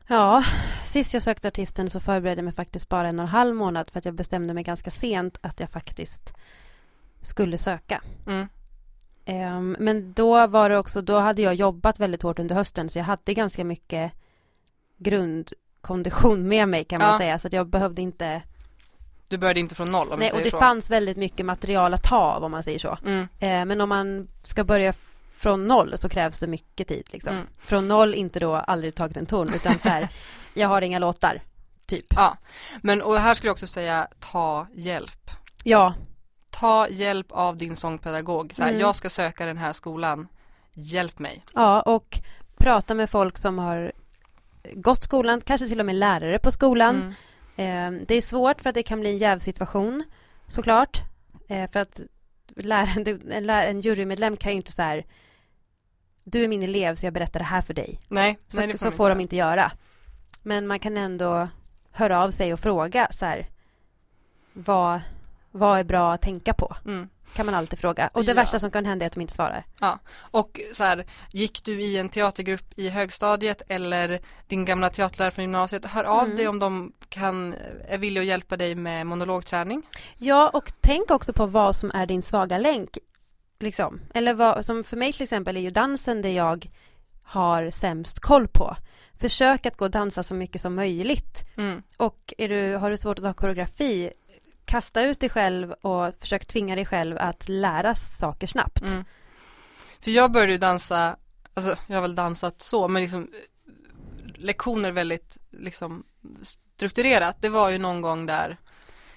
[0.07, 0.45] Ja,
[0.87, 3.91] sist jag sökte artisten så förberedde jag mig faktiskt bara en och en halv månad
[3.91, 6.35] för att jag bestämde mig ganska sent att jag faktiskt
[7.23, 8.03] skulle söka.
[8.27, 8.49] Mm.
[9.25, 12.99] Ehm, men då var det också, då hade jag jobbat väldigt hårt under hösten så
[12.99, 14.13] jag hade ganska mycket
[15.83, 17.19] grundkondition med mig kan man Ja.
[17.19, 18.43] säga så att jag behövde inte
[19.29, 20.59] Du började inte från noll om Nej, och det så.
[20.59, 22.99] fanns väldigt mycket material att ta av om man säger så.
[23.05, 23.29] Mm.
[23.39, 24.93] Eh, men om man ska börja
[25.37, 27.35] från noll så krävs det mycket tid liksom.
[27.35, 27.47] Mm.
[27.59, 30.09] Från noll inte då aldrig tagit en ton utan så här,
[30.55, 31.43] jag har inga låtar,
[31.87, 32.07] typ.
[32.17, 32.37] Ja,
[32.83, 35.31] men och här skulle jag också säga ta hjälp.
[35.65, 35.95] Ja,
[36.51, 38.55] Ta hjälp av din sångpedagog.
[38.55, 38.81] Så här, Mm.
[38.81, 40.29] Jag ska söka den här skolan.
[40.75, 41.45] Hjälp mig.
[41.55, 42.19] ja och
[42.59, 43.93] prata med folk som har
[44.73, 47.15] gått skolan, kanske till och med lärare på skolan.
[47.57, 47.97] Mm.
[47.97, 50.05] Eh, det är svårt för att det kan bli en jävsituation
[50.49, 51.03] såklart.
[51.49, 52.01] Eh, för att
[52.57, 55.05] läraren, en, jurymedlem kan ju inte så här
[56.25, 58.01] du är min elev så jag berättar det här för dig.
[58.09, 59.73] Nej, Så, nej det så får de inte göra.
[60.43, 61.49] Men man kan ändå
[61.91, 63.49] höra av sig och fråga så här
[64.53, 65.01] vad,
[65.51, 66.77] vad är bra att tänka på?
[66.85, 67.09] Mm.
[67.37, 68.11] Kan man alltid fråga.
[68.13, 68.35] Och det Ja.
[68.35, 69.65] värsta som kan hända är att de inte svarar.
[70.17, 75.43] Och så här, gick du i en teatergrupp i högstadiet eller din gamla teaterlärare från
[75.43, 76.37] gymnasiet, hör av Mm.
[76.37, 77.55] dig om de kan,
[77.89, 79.83] är villiga att hjälpa dig med monologträning.
[80.19, 82.99] Ja, och tänk också på vad som är din svaga länk.
[83.61, 84.01] Liksom.
[84.15, 86.71] Eller vad, som för mig till exempel är ju dansen det jag
[87.23, 88.77] har sämst koll på.
[89.21, 91.45] Försök att gå och dansa så mycket som möjligt.
[91.57, 91.83] Mm.
[91.97, 94.11] Och är du, har du svårt att ta koreografi,
[94.73, 98.83] kasta ut dig själv och försök tvinga dig själv att lära saker snabbt.
[98.83, 99.05] Mm.
[100.01, 101.17] För jag började ju dansa,
[101.55, 103.29] alltså jag har väl dansat så, men liksom
[104.35, 106.05] lektioner väldigt liksom
[106.43, 107.37] strukturerat.
[107.41, 108.57] Det var ju någon gång där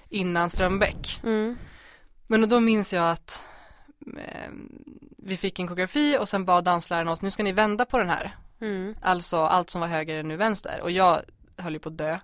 [0.08, 1.20] innan Strömbäck.
[1.24, 1.56] Mm.
[2.26, 3.44] Men då minns jag att
[4.16, 4.50] eh,
[5.18, 8.10] vi fick en koreografi och sen bad dansläraren oss, nu ska ni vända på den
[8.10, 8.36] här.
[8.60, 8.94] Mm.
[9.02, 11.20] Alltså allt som var höger är nu vänster och jag
[11.56, 12.18] höll ju på att dö.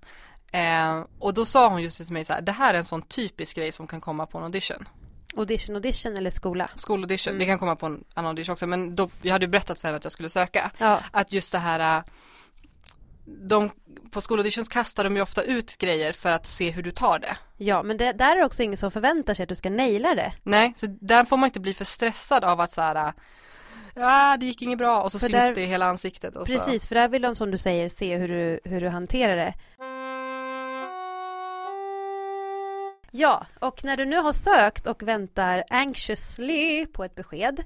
[0.53, 3.03] Eh, och då sa hon just till mig så här, det här är en sån
[3.03, 4.89] typisk grej som kan komma på en audition.
[5.37, 6.67] Audition, audition eller skola.
[6.75, 7.39] Skolaudition, Mm.
[7.39, 9.89] det kan komma på en annan audition också men då, jag hade ju berättat för
[9.89, 10.71] henne att jag skulle söka.
[10.79, 12.03] Ja, Att just det här äh,
[13.25, 13.71] de,
[14.11, 17.37] på skolauditions kastar de ju ofta ut grejer för att se hur du tar det.
[17.57, 20.33] ja men det, där är också ingen som förväntar sig att du ska naila det.
[20.43, 23.13] Nej, så där får man inte bli för stressad av att så här,
[23.95, 26.37] ja det gick inget bra och så För syns där- det i hela ansiktet.
[26.37, 26.53] Och Så.
[26.53, 29.55] Precis, för där vill de som du säger se hur du, hur du hanterar det.
[33.15, 37.65] Ja, och när du nu har sökt och väntar anxiously på ett besked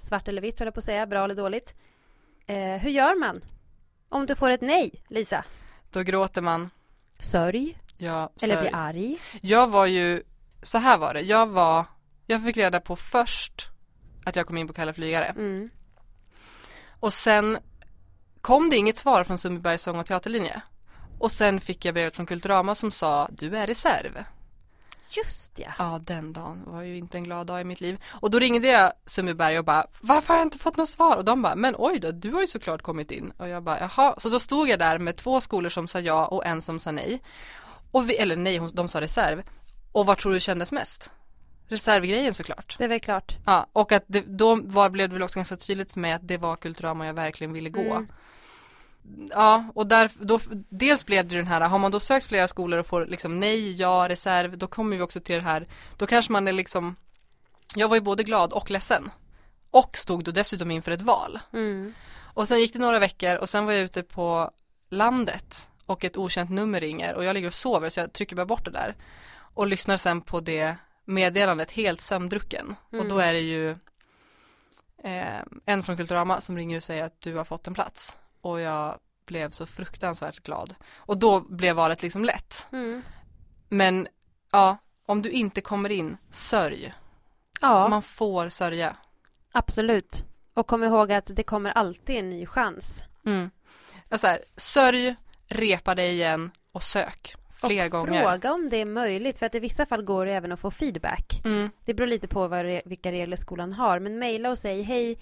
[0.00, 1.74] svart eller vitt höll jag på att säga, bra eller dåligt.
[2.46, 3.44] Eh, hur gör man?
[4.08, 5.44] Om du får ett nej, Lisa?
[5.90, 6.70] Då gråter man.
[7.18, 7.78] Sörj?
[8.42, 8.60] Eller sörj.
[8.60, 9.18] blir arg?
[9.40, 10.22] jag var ju,
[10.62, 11.84] så här var det, jag var,
[12.26, 13.68] jag fick reda på först
[14.24, 15.24] att jag kom in på Kalla flygare.
[15.24, 15.70] Mm.
[17.00, 17.58] Och sen
[18.40, 20.62] kom det inget svar från Sundbybergs sång och teaterlinje.
[21.18, 24.24] Och sen fick jag brevet från Kulturama som sa, du är reserv.
[25.10, 25.72] Just ja.
[25.78, 27.98] Ja, den dagen var ju inte en glad dag i mitt liv.
[28.10, 31.16] Och då ringde jag Sundbyberg och bara, varför har jag inte fått något svar?
[31.16, 33.32] Och de bara, men oj då, du har ju såklart kommit in.
[33.36, 34.14] Och jag bara, jaha.
[34.18, 36.92] Så då stod jag där med två skolor som sa ja och en som sa
[36.92, 37.22] nej.
[37.90, 39.42] Och vi, eller nej, de sa reserv.
[39.92, 41.10] Och vad tror du kändes mest?
[41.68, 42.74] Reservgrejen såklart.
[42.78, 43.36] Det är väl klart.
[43.46, 46.28] Ja, och att det, då var, blev det väl också ganska tydligt för mig att
[46.28, 47.80] det var Kulturama jag verkligen ville gå.
[47.80, 48.08] Mm.
[49.30, 50.38] Ja, och där, då,
[50.68, 53.80] dels blev det den här, har man då sökt flera skolor och får liksom nej,
[53.80, 56.96] ja, reserv, då kommer vi också till det här, då kanske man är liksom,
[57.74, 59.10] jag var ju både glad och ledsen.
[59.70, 61.38] Och stod då dessutom inför ett val.
[61.52, 61.94] Mm.
[62.34, 64.50] Och sen gick det några veckor och sen var jag ute på
[64.90, 68.46] landet och ett okänt nummer ringer och jag ligger och sover så jag trycker bara
[68.46, 68.96] bort det där.
[69.54, 72.76] Och lyssnar sen på det meddelandet helt sömndrucken.
[72.90, 73.28] Och då Mm.
[73.28, 73.70] är det ju
[75.04, 78.16] eh, en från Kulturama som ringer och säger att du har fått en plats.
[78.50, 80.74] Och jag blev så fruktansvärt glad.
[80.96, 82.66] Och då blev valet liksom lätt.
[82.72, 83.02] Mm.
[83.68, 84.08] Men
[84.52, 84.76] ja,
[85.06, 86.94] om du inte kommer in, sörj.
[87.60, 88.96] Ja, Man får sörja.
[89.52, 90.24] absolut.
[90.54, 93.02] Och kom ihåg att det kommer alltid en ny chans.
[93.26, 93.50] Mm.
[94.08, 95.14] Jag så här, sörj,
[95.46, 98.22] repa dig igen och sök fler och gånger.
[98.22, 100.70] fråga om det är möjligt, för att i vissa fall går det även att få
[100.70, 101.40] feedback.
[101.44, 101.70] Mm.
[101.84, 105.18] Det beror lite på vad, vilka regler skolan har, men mejla och säg hej,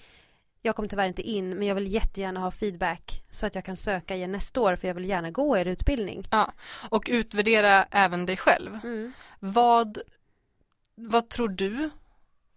[0.61, 3.77] jag kommer tyvärr inte in, men jag vill jättegärna ha feedback så att jag kan
[3.77, 6.23] söka igen nästa år, för jag vill gärna gå er utbildning.
[6.89, 8.79] Och utvärdera även dig själv.
[8.83, 9.11] Mm.
[9.39, 9.97] Vad,
[10.95, 11.89] vad tror du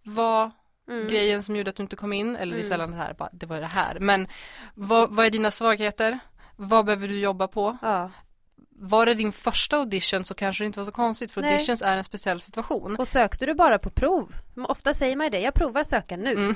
[0.03, 0.51] var
[0.89, 1.07] Mm.
[1.07, 2.35] grejen som gjorde att du inte kom in?
[2.35, 2.69] Eller det är Mm.
[2.69, 3.99] sällan det här, bara, det var det här.
[3.99, 4.27] Men
[4.75, 6.19] vad, vad är dina svagheter?
[6.55, 7.77] Vad behöver du jobba på?
[7.81, 8.11] Ja,
[8.69, 11.51] Var det din första audition så kanske det inte var så konstigt för Nej.
[11.53, 12.95] auditions är en speciell situation.
[12.95, 14.33] och sökte du bara på prov?
[14.67, 16.31] Ofta säger man ju det, jag provar söka nu.
[16.31, 16.55] Mm.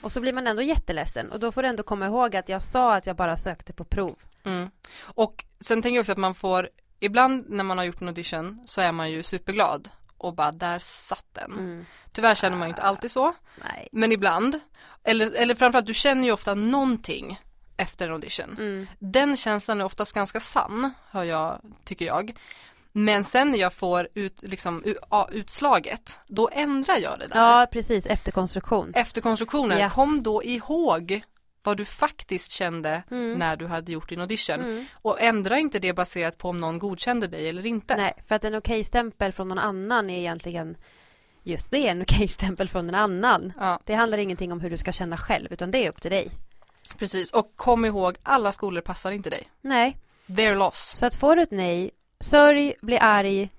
[0.00, 2.62] Och så blir man ändå jätteledsen och då får du ändå komma ihåg att jag
[2.62, 4.18] sa att jag bara sökte på prov.
[4.44, 4.70] Mm.
[5.02, 6.68] Och sen tänker jag också att man får,
[7.00, 10.78] ibland när man har gjort en audition så är man ju superglad och bara där
[10.78, 11.52] satt den.
[11.52, 11.86] Mm.
[12.12, 13.34] Tyvärr känner man ju inte alltid så,
[13.68, 13.88] Nej.
[13.92, 14.60] men ibland,
[15.04, 17.38] eller, eller framförallt du känner ju ofta någonting
[17.76, 18.56] efter en audition.
[18.58, 18.86] Mm.
[18.98, 22.36] Den känslan är oftast ganska sann, hör jag, tycker jag.
[22.92, 24.84] Men sen när jag får ut, liksom,
[25.32, 27.40] utslaget, då ändrar jag det där.
[27.40, 28.06] Ja, precis.
[28.06, 28.92] Efterkonstruktion.
[28.94, 29.90] Efter konstruktionen, Ja.
[29.90, 31.22] kom då ihåg
[31.62, 33.38] vad du faktiskt kände Mm.
[33.38, 34.60] när du hade gjort din audition.
[34.60, 34.86] Mm.
[34.94, 37.96] Och ändra inte det baserat på om någon godkände dig eller inte.
[37.96, 40.76] Nej, för att en okej-stämpel från någon annan är egentligen
[41.42, 43.52] just det, en okej-stämpel från en annan.
[43.60, 46.10] Ja, Det handlar ingenting om hur du ska känna själv, utan det är upp till
[46.10, 46.30] dig.
[46.98, 47.32] precis.
[47.32, 49.48] Och kom ihåg, alla skolor passar inte dig.
[49.60, 50.94] Nej, They're loss.
[50.98, 51.90] så att får du ett nej,
[52.20, 53.50] sörj, bli arg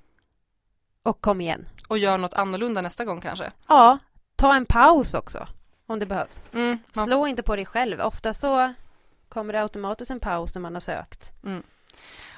[1.04, 1.68] och kom igen.
[1.88, 3.52] Och gör något annorlunda nästa gång kanske.
[3.68, 3.98] Ja,
[4.36, 5.48] ta en paus också,
[5.88, 6.50] om det behövs.
[6.54, 8.02] Mm, man, Slå inte på dig själv.
[8.02, 8.74] Ofta så
[9.30, 11.32] kommer det automatiskt en paus när man har sökt.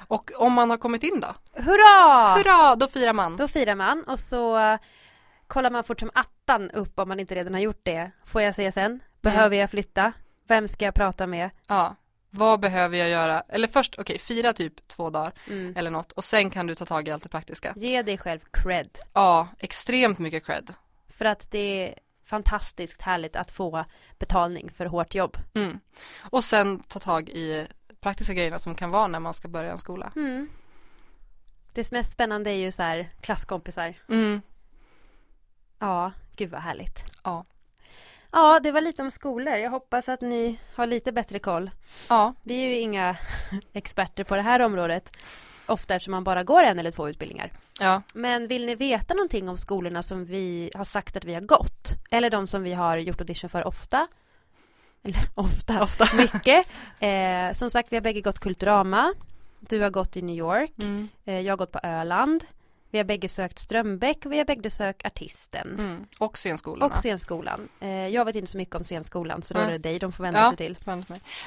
[0.08, 1.34] och om man har kommit in då?
[1.52, 2.34] Hurra!
[2.34, 3.36] Hurra, då firar man.
[3.36, 4.78] Då firar man och så eh,
[5.46, 8.10] kollar man fort som attan upp om man inte redan har gjort det.
[8.24, 9.00] Får jag CSN?
[9.22, 10.12] Behöver jag flytta?
[10.48, 11.50] Vem ska jag prata med?
[11.66, 11.96] Ja.
[12.36, 13.40] Vad behöver jag göra?
[13.48, 15.76] Eller först, okej, fira typ två dagar Mm.
[15.76, 17.74] eller något och sen kan du ta tag i allt det praktiska.
[17.76, 18.98] Ge dig själv cred.
[19.12, 20.74] Ja, extremt mycket cred.
[21.08, 21.58] För att det
[21.88, 23.84] är fantastiskt härligt att få
[24.18, 25.36] betalning för hårt jobb.
[25.54, 25.78] Mm.
[26.20, 27.66] Och sen ta tag i
[28.00, 30.12] praktiska grejerna som kan vara när man ska börja en skola.
[30.16, 30.48] Mm.
[31.74, 33.94] Det mest spännande är ju så här klasskompisar.
[34.08, 34.42] Mm.
[35.78, 37.04] Ja, gud vad härligt.
[37.24, 37.44] Ja.
[38.34, 39.54] Ja, det var lite om skolor.
[39.54, 41.70] Jag hoppas att ni har lite bättre koll.
[42.08, 43.16] Ja, Vi är ju inga
[43.72, 45.16] experter på det här området.
[45.66, 47.52] Ofta eftersom man bara går en eller två utbildningar.
[47.80, 51.40] ja, Men vill ni veta någonting om skolorna som vi har sagt att vi har
[51.40, 51.88] gått?
[52.10, 54.06] Eller de som vi har gjort audition för ofta?
[55.02, 56.16] Eller ofta, ofta.
[56.16, 56.66] mycket.
[57.00, 59.14] Eh, som sagt, vi har bägge gått Kulturama.
[59.60, 60.72] Du har gått i New York.
[60.78, 61.08] Mm.
[61.24, 62.44] Eh, jag har gått på Öland.
[62.94, 65.68] Vi har bägge sökt Strömbäck och vi har bägge sökt Artisten.
[65.78, 66.06] Mm.
[66.18, 66.86] Och scenskolorna.
[66.86, 67.68] Och scenskolan.
[67.80, 69.72] Eh, jag vet inte så mycket om scenskolan så då är Nej.
[69.72, 70.48] det dig de får vända Ja.
[70.50, 70.78] sig till.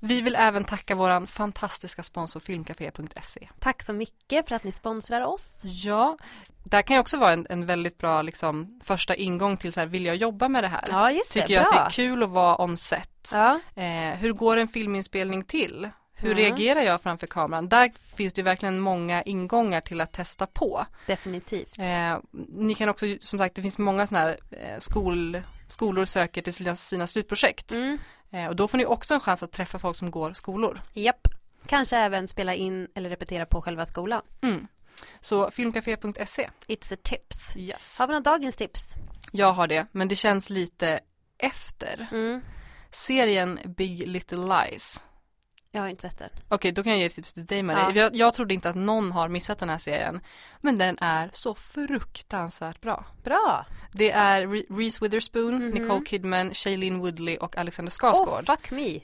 [0.00, 3.48] Vi vill även tacka våran fantastiska sponsor filmcafé.se.
[3.60, 5.60] Tack så mycket för att ni sponsrar oss.
[5.64, 6.16] Ja,
[6.64, 9.86] där kan ju också vara en, en väldigt bra liksom, första ingång till så här,
[9.86, 10.84] vill jag jobba med det här?
[10.88, 11.40] Ja, just det.
[11.40, 11.70] Tycker jag Bra.
[11.80, 13.30] att det är kul att vara on set?
[13.32, 15.90] Ja, Eh, hur går en filminspelning till?
[16.16, 16.38] Hur Mm.
[16.44, 17.68] reagerar jag framför kameran?
[17.68, 20.86] Där finns det ju verkligen många ingångar till att testa på.
[21.06, 21.78] definitivt.
[21.78, 26.42] Eh, ni kan också, som sagt, det finns många sådana här eh, skol, skolor söker
[26.42, 27.72] till sina, sina slutprojekt.
[27.72, 27.98] Mm.
[28.34, 30.80] Eh, och då får ni också en chans att träffa folk som går skolor.
[30.92, 31.28] Japp.
[31.66, 34.22] Kanske även spela in eller repetera på själva skolan.
[34.42, 34.66] Mm.
[35.20, 36.50] Så filmcafé.se.
[36.66, 37.56] It's a tips.
[37.56, 37.98] Yes.
[37.98, 38.94] Har vi något dagens tips?
[39.32, 41.00] Jag har det, men det känns lite
[41.38, 42.06] efter.
[42.12, 42.40] Mm.
[42.90, 45.04] Serien Big Little Lies.
[45.74, 46.30] Jag har inte sett den.
[46.48, 47.80] Okej, då kan jag ge ett tips till dig Marie.
[47.82, 47.92] Ja.
[48.02, 50.20] Jag, jag trodde inte att någon har missat den här serien.
[50.60, 53.04] Men den är så fruktansvärt bra.
[53.24, 53.66] Bra!
[53.92, 55.70] Det är Re- Reese Witherspoon, Mhm.
[55.70, 58.46] Nicole Kidman, Shailene Woodley och Alexander Oh, Skarsgård.
[58.46, 59.00] fuck me.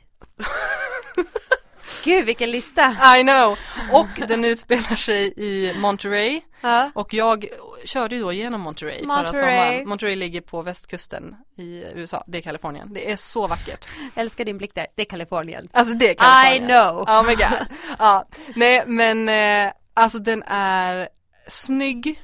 [2.05, 2.97] Gud, vilken lista.
[3.18, 3.57] I know!
[3.93, 6.41] Och den utspelar sig i Monterey.
[6.61, 6.91] Ja.
[6.95, 7.47] Och jag
[7.85, 9.35] körde ju då genom Monterey, förra Monterey.
[9.35, 9.89] sommaren.
[9.89, 12.93] Monterey ligger på västkusten i USA, det är Kalifornien.
[12.95, 13.89] Det är så vackert.
[14.15, 14.87] Älskar din blick där.
[14.97, 15.69] Det är Kalifornien.
[15.73, 16.69] Alltså det är I Kalifornien.
[16.69, 17.01] know.
[17.03, 17.67] Oh my god.
[17.99, 18.25] Ja,
[18.57, 21.09] nej men eh, alltså den är
[21.49, 22.23] snygg,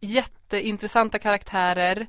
[0.00, 2.06] jätteintressanta karaktärer,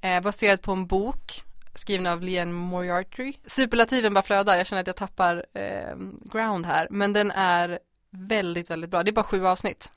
[0.00, 1.42] eh, baserad på en bok
[1.74, 3.32] skriven av Leanne Moriarty.
[3.46, 5.96] Superlativen bara flödar, jag känner att jag tappar eh,
[6.32, 7.78] ground här, men den är
[8.10, 9.02] väldigt, väldigt bra.
[9.02, 9.92] Det är bara sju avsnitt.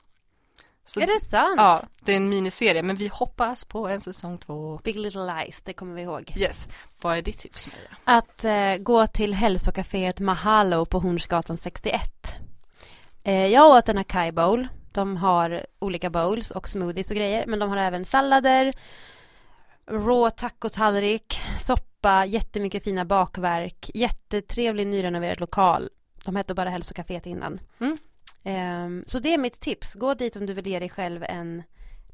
[0.84, 1.54] Så är det sant?
[1.56, 4.80] Ja, det är en miniserie, men vi hoppas på en säsong två.
[4.84, 6.32] Big Little Lies, det kommer vi ihåg.
[6.36, 6.68] Yes,
[7.00, 7.96] vad är ditt tips Maria?
[8.04, 12.00] Att eh, gå till hälsokaféet Mahalo på Hornsgatan 61.
[13.24, 14.68] Eh, jag åt en acai bowl.
[14.92, 17.46] De har olika bowls och smoothies och grejer.
[17.46, 18.72] Men de har även sallader,
[19.86, 25.90] rå tacotallrik, soppa, jättemycket fina bakverk, jättetrevlig nyrenoverad lokal.
[26.24, 27.60] De hette bara hälsokaféet innan.
[27.78, 27.98] Mm.
[28.44, 29.94] Ehm, så det är mitt tips.
[29.94, 31.62] Gå dit om du vill ge dig själv en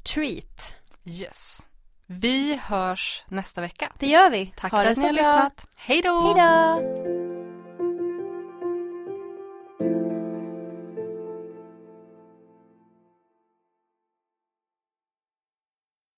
[0.03, 0.75] treat.
[1.05, 1.61] Yes.
[2.05, 3.91] Vi hörs nästa vecka.
[3.99, 4.53] Det gör vi.
[4.57, 5.67] Tack Ha för att ni har lyssnat.
[5.75, 6.21] Hej då!
[6.21, 7.30] Hej då!